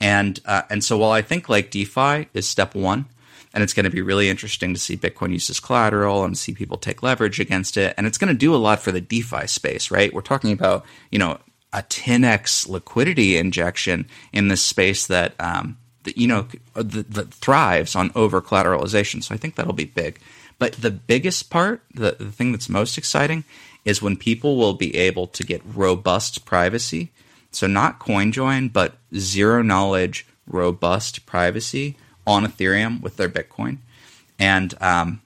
[0.00, 3.06] And uh, and so while I think like DeFi is step one,
[3.54, 6.54] and it's going to be really interesting to see Bitcoin use as collateral and see
[6.54, 9.46] people take leverage against it, and it's going to do a lot for the DeFi
[9.46, 10.12] space, right?
[10.12, 11.38] We're talking about you know
[11.72, 17.94] a 10x liquidity injection in this space that um, that you know that, that thrives
[17.94, 19.22] on over collateralization.
[19.22, 20.18] So I think that'll be big.
[20.62, 23.42] But the biggest part, the, the thing that's most exciting,
[23.84, 27.10] is when people will be able to get robust privacy.
[27.50, 31.96] So not CoinJoin, but zero knowledge, robust privacy
[32.28, 33.78] on Ethereum with their Bitcoin.
[34.38, 35.20] And um,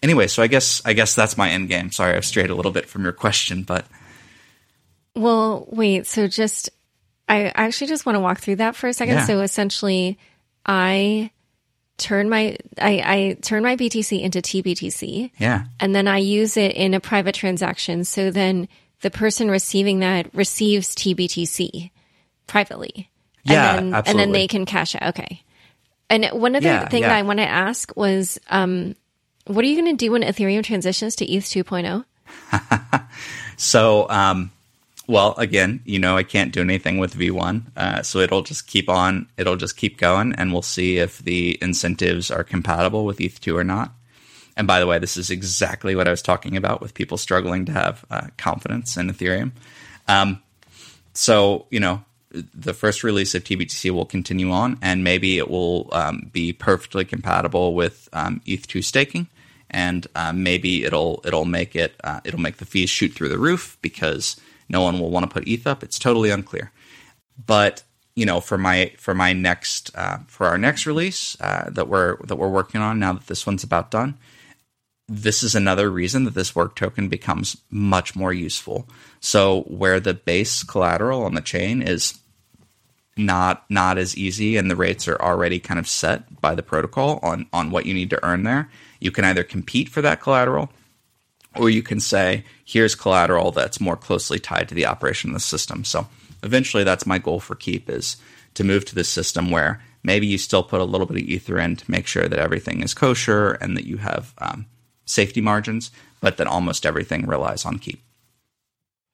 [0.00, 1.90] anyway, so I guess I guess that's my end game.
[1.90, 3.84] Sorry, I've strayed a little bit from your question, but
[5.16, 6.06] well, wait.
[6.06, 6.70] So just
[7.28, 9.16] I actually just want to walk through that for a second.
[9.16, 9.26] Yeah.
[9.26, 10.20] So essentially,
[10.64, 11.32] I
[11.98, 15.32] turn my I, I turn my BTC into TBTC.
[15.38, 15.64] Yeah.
[15.78, 18.04] And then I use it in a private transaction.
[18.04, 18.68] So then
[19.02, 21.90] the person receiving that receives TBTC
[22.46, 23.10] privately.
[23.44, 23.76] Yeah.
[23.76, 24.10] And then, absolutely.
[24.10, 25.02] and then they can cash it.
[25.02, 25.42] Okay.
[26.10, 27.08] And one other yeah, thing yeah.
[27.08, 28.96] that I want to ask was um,
[29.44, 32.04] what are you going to do when Ethereum transitions to ETH 2.0?
[33.56, 34.50] so um,
[35.08, 38.90] well, again, you know, I can't do anything with V1, uh, so it'll just keep
[38.90, 39.26] on.
[39.38, 43.64] It'll just keep going, and we'll see if the incentives are compatible with ETH2 or
[43.64, 43.92] not.
[44.54, 47.64] And by the way, this is exactly what I was talking about with people struggling
[47.64, 49.52] to have uh, confidence in Ethereum.
[50.08, 50.42] Um,
[51.14, 55.88] so, you know, the first release of TBTC will continue on, and maybe it will
[55.92, 59.28] um, be perfectly compatible with um, ETH2 staking,
[59.70, 63.38] and uh, maybe it'll it'll make it uh, it'll make the fees shoot through the
[63.38, 64.38] roof because
[64.68, 65.82] no one will want to put ETH up.
[65.82, 66.72] It's totally unclear.
[67.46, 67.82] But
[68.14, 72.16] you know, for my for my next uh, for our next release uh, that we're
[72.24, 74.18] that we're working on now that this one's about done,
[75.08, 78.88] this is another reason that this work token becomes much more useful.
[79.20, 82.18] So where the base collateral on the chain is
[83.18, 87.18] not not as easy and the rates are already kind of set by the protocol
[87.22, 90.70] on on what you need to earn there you can either compete for that collateral
[91.58, 95.40] or you can say here's collateral that's more closely tied to the operation of the
[95.40, 96.06] system so
[96.42, 98.16] eventually that's my goal for keep is
[98.54, 101.58] to move to this system where maybe you still put a little bit of ether
[101.58, 104.66] in to make sure that everything is kosher and that you have um,
[105.04, 105.90] safety margins
[106.20, 108.02] but that almost everything relies on keep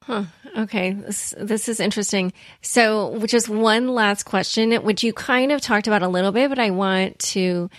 [0.06, 0.24] Huh.
[0.58, 0.92] Okay.
[0.92, 2.34] This, this is interesting.
[2.60, 6.58] So, just one last question, which you kind of talked about a little bit, but
[6.58, 7.70] I want to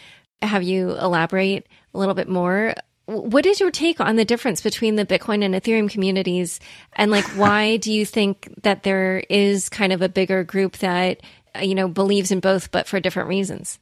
[0.41, 2.74] have you elaborate a little bit more.
[3.06, 6.60] What is your take on the difference between the Bitcoin and Ethereum communities?
[6.93, 11.22] And like, why do you think that there is kind of a bigger group that,
[11.62, 13.80] you know, believes in both, but for different reasons?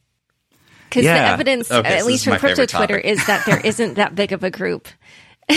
[0.89, 1.23] Because Yeah.
[1.27, 3.59] the evidence, Okay, at so least this is my from crypto Twitter, is that there
[3.63, 4.87] isn't that big of a group.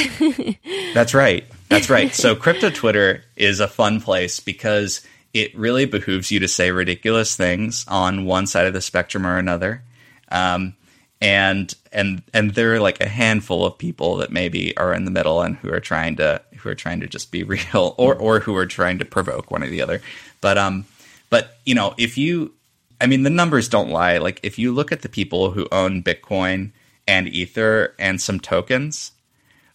[0.95, 1.45] That's right.
[1.69, 2.13] That's right.
[2.15, 5.05] So crypto Twitter is a fun place because
[5.35, 9.37] it really behooves you to say ridiculous things on one side of the spectrum or
[9.39, 9.83] another.
[10.31, 10.75] Um,
[11.21, 15.11] and and and there are like a handful of people that maybe are in the
[15.11, 18.41] middle and who are trying to who are trying to just be real or or
[18.41, 20.03] who are trying to provoke one or the other.
[20.41, 20.85] But um
[21.31, 22.53] but you know, if you
[23.01, 24.19] I mean the numbers don't lie.
[24.19, 26.73] Like if you look at the people who own Bitcoin
[27.09, 29.13] and Ether and some tokens,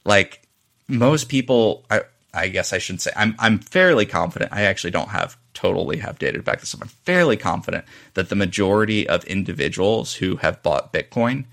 [0.06, 0.42] like
[0.88, 2.02] most people I,
[2.34, 4.54] I guess I should say I'm I'm fairly confident.
[4.54, 6.82] I actually don't have totally have data to back this up.
[6.82, 11.46] I'm fairly confident that the majority of individuals who have bought Bitcoin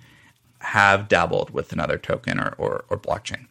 [0.60, 3.46] have dabbled with another token or, or, or blockchain.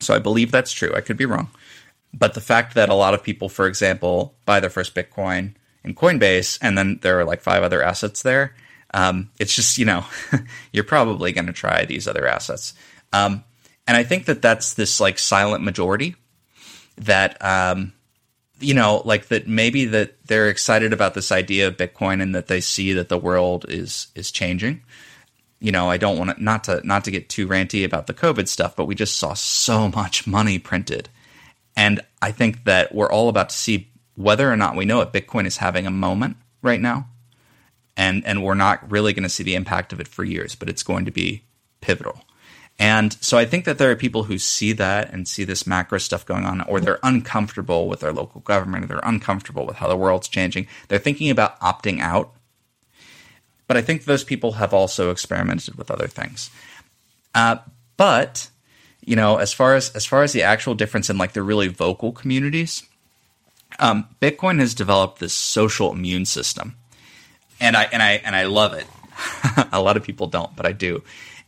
[0.00, 0.92] So I believe that's true.
[0.94, 1.48] I could be wrong.
[2.12, 5.94] But the fact that a lot of people, for example, buy their first Bitcoin in
[5.94, 8.54] Coinbase and then there are like five other assets there,
[8.92, 10.04] um, it's just, you know,
[10.72, 12.74] you're probably going to try these other assets.
[13.12, 13.44] Um,
[13.86, 16.16] and I think that that's this like silent majority
[16.96, 17.92] that, um,
[18.60, 22.46] you know, like that maybe that they're excited about this idea of Bitcoin and that
[22.46, 24.82] they see that the world is is changing.
[25.58, 28.14] You know, I don't want to not to not to get too ranty about the
[28.14, 31.08] COVID stuff, but we just saw so much money printed.
[31.76, 35.12] And I think that we're all about to see whether or not we know it.
[35.12, 37.08] Bitcoin is having a moment right now.
[37.96, 40.68] And and we're not really going to see the impact of it for years, but
[40.68, 41.44] it's going to be
[41.80, 42.22] pivotal.
[42.80, 45.98] And so I think that there are people who see that and see this macro
[45.98, 49.86] stuff going on, or they're uncomfortable with their local government, or they're uncomfortable with how
[49.86, 50.66] the world's changing.
[50.88, 52.32] They're thinking about opting out.
[53.66, 56.48] But I think those people have also experimented with other things.
[57.34, 57.58] Uh,
[57.98, 58.48] but
[59.04, 61.68] you know, as far as as far as the actual difference in like the really
[61.68, 62.84] vocal communities,
[63.78, 66.76] um, Bitcoin has developed this social immune system,
[67.60, 68.86] and I and I and I love it.
[69.72, 71.02] a lot of people don't, but I do.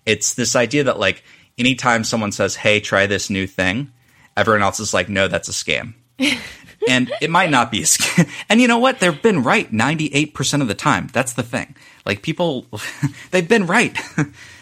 [0.07, 1.23] It's this idea that like
[1.59, 3.93] anytime someone says, "Hey, try this new thing,"
[4.37, 5.95] everyone else is like, "No, that's a scam."
[6.89, 8.29] and it might not be a scam.
[8.49, 9.01] And you know what?
[9.01, 11.09] They've been right 98% of the time.
[11.13, 11.75] That's the thing.
[12.05, 12.67] Like people,
[13.31, 13.97] they've been right.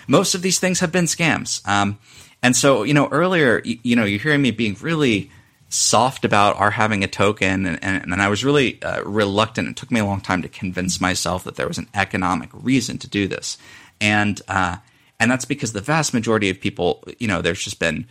[0.07, 1.67] Most of these things have been scams.
[1.67, 1.99] Um,
[2.43, 5.31] and so, you know, earlier, you, you know, you're hearing me being really
[5.69, 9.69] soft about our having a token, and, and, and I was really uh, reluctant.
[9.69, 12.99] It took me a long time to convince myself that there was an economic reason
[12.99, 13.57] to do this,
[14.01, 14.79] and uh,
[15.21, 18.07] and that's because the vast majority of people, you know, there's just been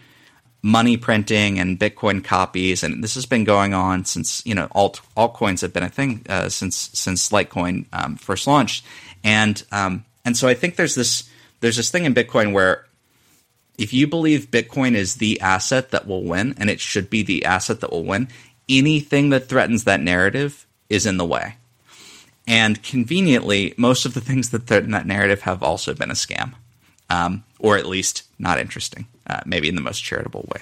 [0.61, 5.01] money printing and Bitcoin copies, and this has been going on since you know alt
[5.17, 8.85] altcoins have been a thing uh, since since Litecoin um, first launched,
[9.23, 11.29] and um, and so I think there's this
[11.59, 12.85] there's this thing in Bitcoin where
[13.77, 17.45] if you believe Bitcoin is the asset that will win, and it should be the
[17.45, 18.27] asset that will win,
[18.67, 21.55] anything that threatens that narrative is in the way.
[22.45, 26.55] And conveniently, most of the things that threaten that narrative have also been a scam,
[27.09, 30.61] um, or at least not interesting, uh, maybe in the most charitable way.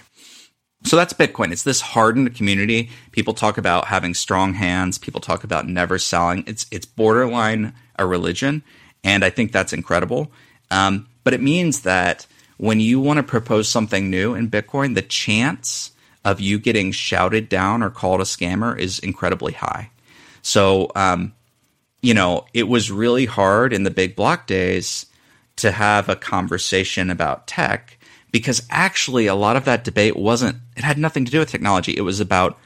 [0.84, 1.52] So that's Bitcoin.
[1.52, 2.89] It's this hardened community.
[3.12, 4.98] People talk about having strong hands.
[4.98, 6.43] People talk about never selling.
[6.48, 8.64] It's it's borderline a religion,
[9.04, 10.32] and I think that's incredible.
[10.70, 12.28] Um, but it means that
[12.58, 15.92] when you want to propose something new in Bitcoin, the chance
[16.24, 19.89] of you getting shouted down or called a scammer is incredibly high.
[20.42, 21.34] So, um,
[22.01, 25.05] you know, it was really hard in the big block days
[25.58, 27.97] to have a conversation about tech
[28.32, 31.93] because actually a lot of that debate wasn't, it had nothing to do with technology.
[31.96, 32.58] It was about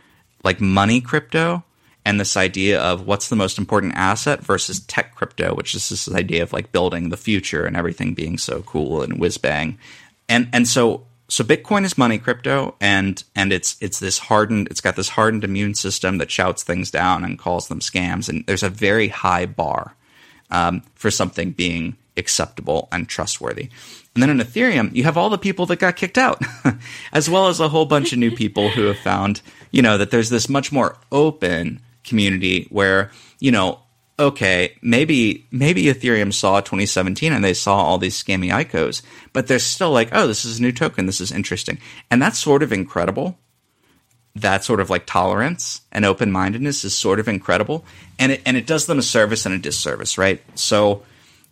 [0.43, 1.63] like money crypto
[2.03, 6.11] and this idea of what's the most important asset versus tech crypto, which is this
[6.11, 9.77] idea of like building the future and everything being so cool and whiz bang.
[10.27, 14.81] And, and so, so Bitcoin is money crypto and, and it's, it's this hardened, it's
[14.81, 18.27] got this hardened immune system that shouts things down and calls them scams.
[18.27, 19.95] And there's a very high bar,
[20.49, 23.69] um, for something being acceptable and trustworthy.
[24.13, 26.41] And then in Ethereum, you have all the people that got kicked out,
[27.13, 30.11] as well as a whole bunch of new people who have found, you know, that
[30.11, 33.79] there's this much more open community where, you know,
[34.19, 39.01] okay, maybe maybe Ethereum saw 2017 and they saw all these scammy ICOs,
[39.33, 41.79] but they're still like, oh, this is a new token, this is interesting.
[42.09, 43.37] And that's sort of incredible.
[44.35, 47.83] That sort of like tolerance and open mindedness is sort of incredible.
[48.19, 50.41] And it and it does them a service and a disservice, right?
[50.57, 51.03] So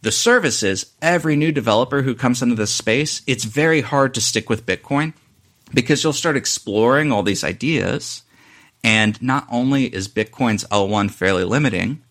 [0.02, 4.22] the service is every new developer who comes into this space, it's very hard to
[4.22, 5.14] stick with Bitcoin
[5.74, 8.24] because you'll start exploring all these ideas.
[8.84, 12.02] And not only is Bitcoin's L1 fairly limiting,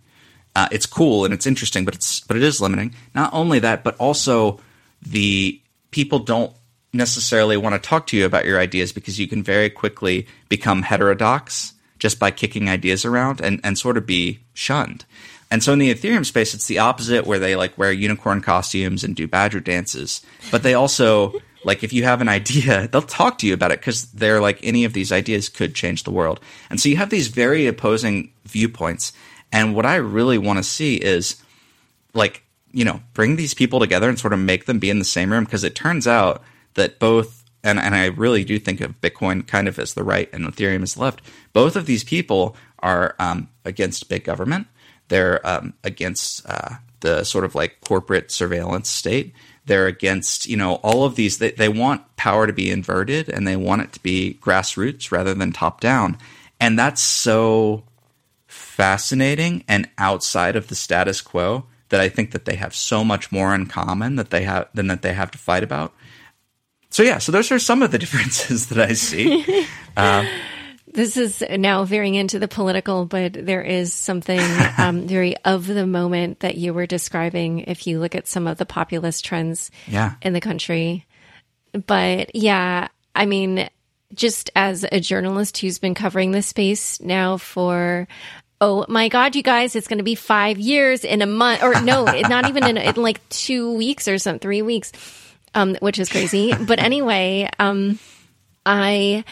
[0.54, 2.94] uh, it's cool and it's interesting, but it's but it is limiting.
[3.14, 4.60] Not only that, but also
[5.00, 5.60] the
[5.90, 6.52] people don't
[6.92, 10.82] necessarily want to talk to you about your ideas because you can very quickly become
[10.82, 15.04] heterodox just by kicking ideas around and, and sort of be shunned.
[15.50, 19.02] And so in the Ethereum space, it's the opposite where they like wear unicorn costumes
[19.02, 20.20] and do badger dances.
[20.50, 21.34] But they also
[21.64, 24.58] like if you have an idea, they'll talk to you about it because they're like
[24.62, 26.40] any of these ideas could change the world.
[26.70, 29.12] And so you have these very opposing viewpoints.
[29.52, 31.42] And what I really want to see is
[32.14, 32.42] like,
[32.72, 35.32] you know, bring these people together and sort of make them be in the same
[35.32, 36.42] room because it turns out
[36.74, 40.32] that both and, and I really do think of Bitcoin kind of as the right
[40.32, 41.22] and Ethereum as the left.
[41.52, 44.68] Both of these people are um, against big government.
[45.08, 49.34] They're um, against uh, the sort of like corporate surveillance state.
[49.66, 51.38] They're against, you know, all of these.
[51.38, 55.34] They, they want power to be inverted and they want it to be grassroots rather
[55.34, 56.16] than top down.
[56.60, 57.84] And that's so
[58.46, 63.30] fascinating and outside of the status quo that I think that they have so much
[63.32, 65.94] more in common that they have than that they have to fight about.
[66.90, 69.66] So yeah, so those are some of the differences that I see.
[69.96, 70.24] Uh,
[70.94, 74.40] this is now veering into the political, but there is something
[74.78, 78.58] um, very of the moment that you were describing if you look at some of
[78.58, 80.14] the populist trends yeah.
[80.22, 81.06] in the country.
[81.72, 83.68] But yeah, I mean,
[84.14, 88.08] just as a journalist who's been covering this space now for
[88.60, 91.80] oh my god you guys it's going to be five years in a month or
[91.82, 94.92] no not even in, in, like two weeks or some three weeks
[95.54, 97.98] um, which is crazy but anyway um,
[98.64, 99.24] i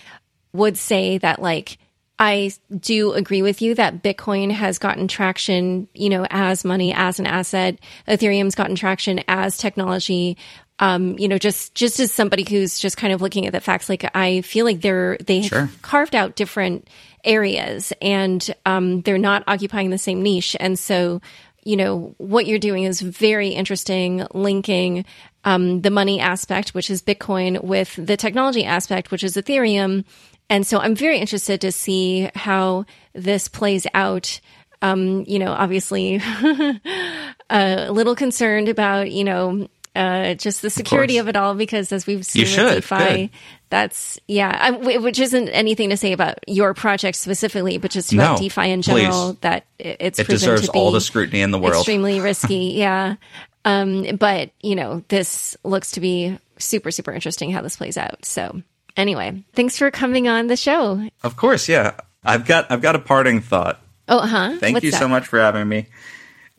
[0.57, 1.78] would say that like
[2.19, 7.20] I do agree with you that Bitcoin has gotten traction, you know, as money, as
[7.20, 7.78] an asset.
[8.09, 10.39] Ethereum's gotten traction as technology.
[10.78, 13.89] Um, you know, just just as somebody who's just kind of looking at the facts,
[13.89, 15.70] like I feel like they're they sure.
[15.83, 16.89] carved out different
[17.24, 20.57] areas and um, they're not occupying the same niche.
[20.61, 21.20] And so,
[21.65, 25.05] you know, what you're doing is very interesting, linking
[25.45, 30.05] um, the money aspect, which is Bitcoin, with the technology aspect, which is Ethereum,
[30.48, 34.40] and so I'm very interested to see how this plays out.
[34.82, 36.20] Um, you know, obviously
[37.51, 41.90] a little concerned about, you know, uh, just the security of, of, it all because
[41.90, 43.31] as we've seen you with DeFi, Good.
[43.70, 48.32] that's yeah, I, which isn't anything to say about your project specifically, but just about
[48.32, 49.32] no, DeFi in general.
[49.32, 49.40] Please.
[49.40, 51.77] That it's it deserves all the scrutiny in the world.
[51.77, 53.16] Extremely risky, yeah.
[53.64, 58.23] Um, but you know, this looks to be super super interesting how this plays out.
[58.27, 58.60] So
[58.97, 61.06] Anyway, thanks for coming on the show.
[61.23, 61.97] Of course, yeah.
[62.24, 63.81] I've got I've got a parting thought.
[64.09, 64.56] Oh, huh.
[64.59, 65.01] Thank What's you that?
[65.01, 65.86] so much for having me.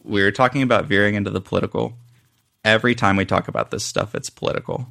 [0.03, 1.97] We are talking about veering into the political.
[2.63, 4.87] Every time we talk about this stuff, it's political.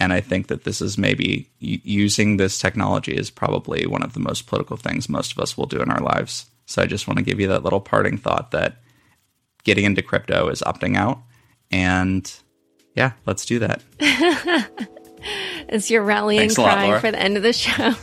[0.00, 4.20] And I think that this is maybe using this technology is probably one of the
[4.20, 6.46] most political things most of us will do in our lives.
[6.66, 8.82] So I just want to give you that little parting thought that
[9.62, 11.20] getting into crypto is opting out.
[11.70, 12.30] And
[12.94, 13.82] yeah, let's do that.
[15.68, 17.92] It's your rallying cry lot, for the end of the show.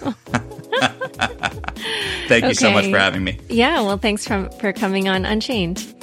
[2.27, 3.39] Thank you so much for having me.
[3.49, 5.93] Yeah, well, thanks for, for coming on Unchained.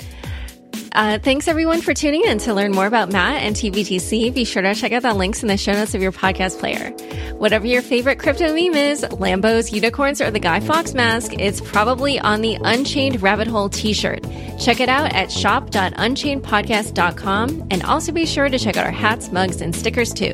[0.92, 2.38] Uh, thanks everyone for tuning in.
[2.38, 5.48] To learn more about Matt and TBTC, be sure to check out the links in
[5.48, 6.90] the show notes of your podcast player.
[7.34, 12.18] Whatever your favorite crypto meme is, Lambos, unicorns, or the Guy Fawkes mask, it's probably
[12.18, 14.24] on the Unchained Rabbit Hole t-shirt.
[14.58, 19.60] Check it out at shop.unchainedpodcast.com and also be sure to check out our hats, mugs,
[19.60, 20.32] and stickers too.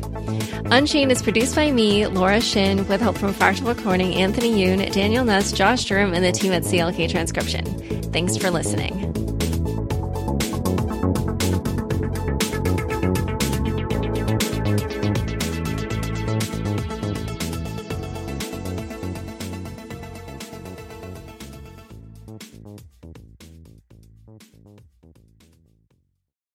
[0.71, 5.25] Unchained is produced by me, Laura Shin, with help from Fractal Recording, Anthony Yoon, Daniel
[5.25, 7.65] Nuss, Josh Durham, and the team at CLK Transcription.
[8.11, 9.14] Thanks for listening.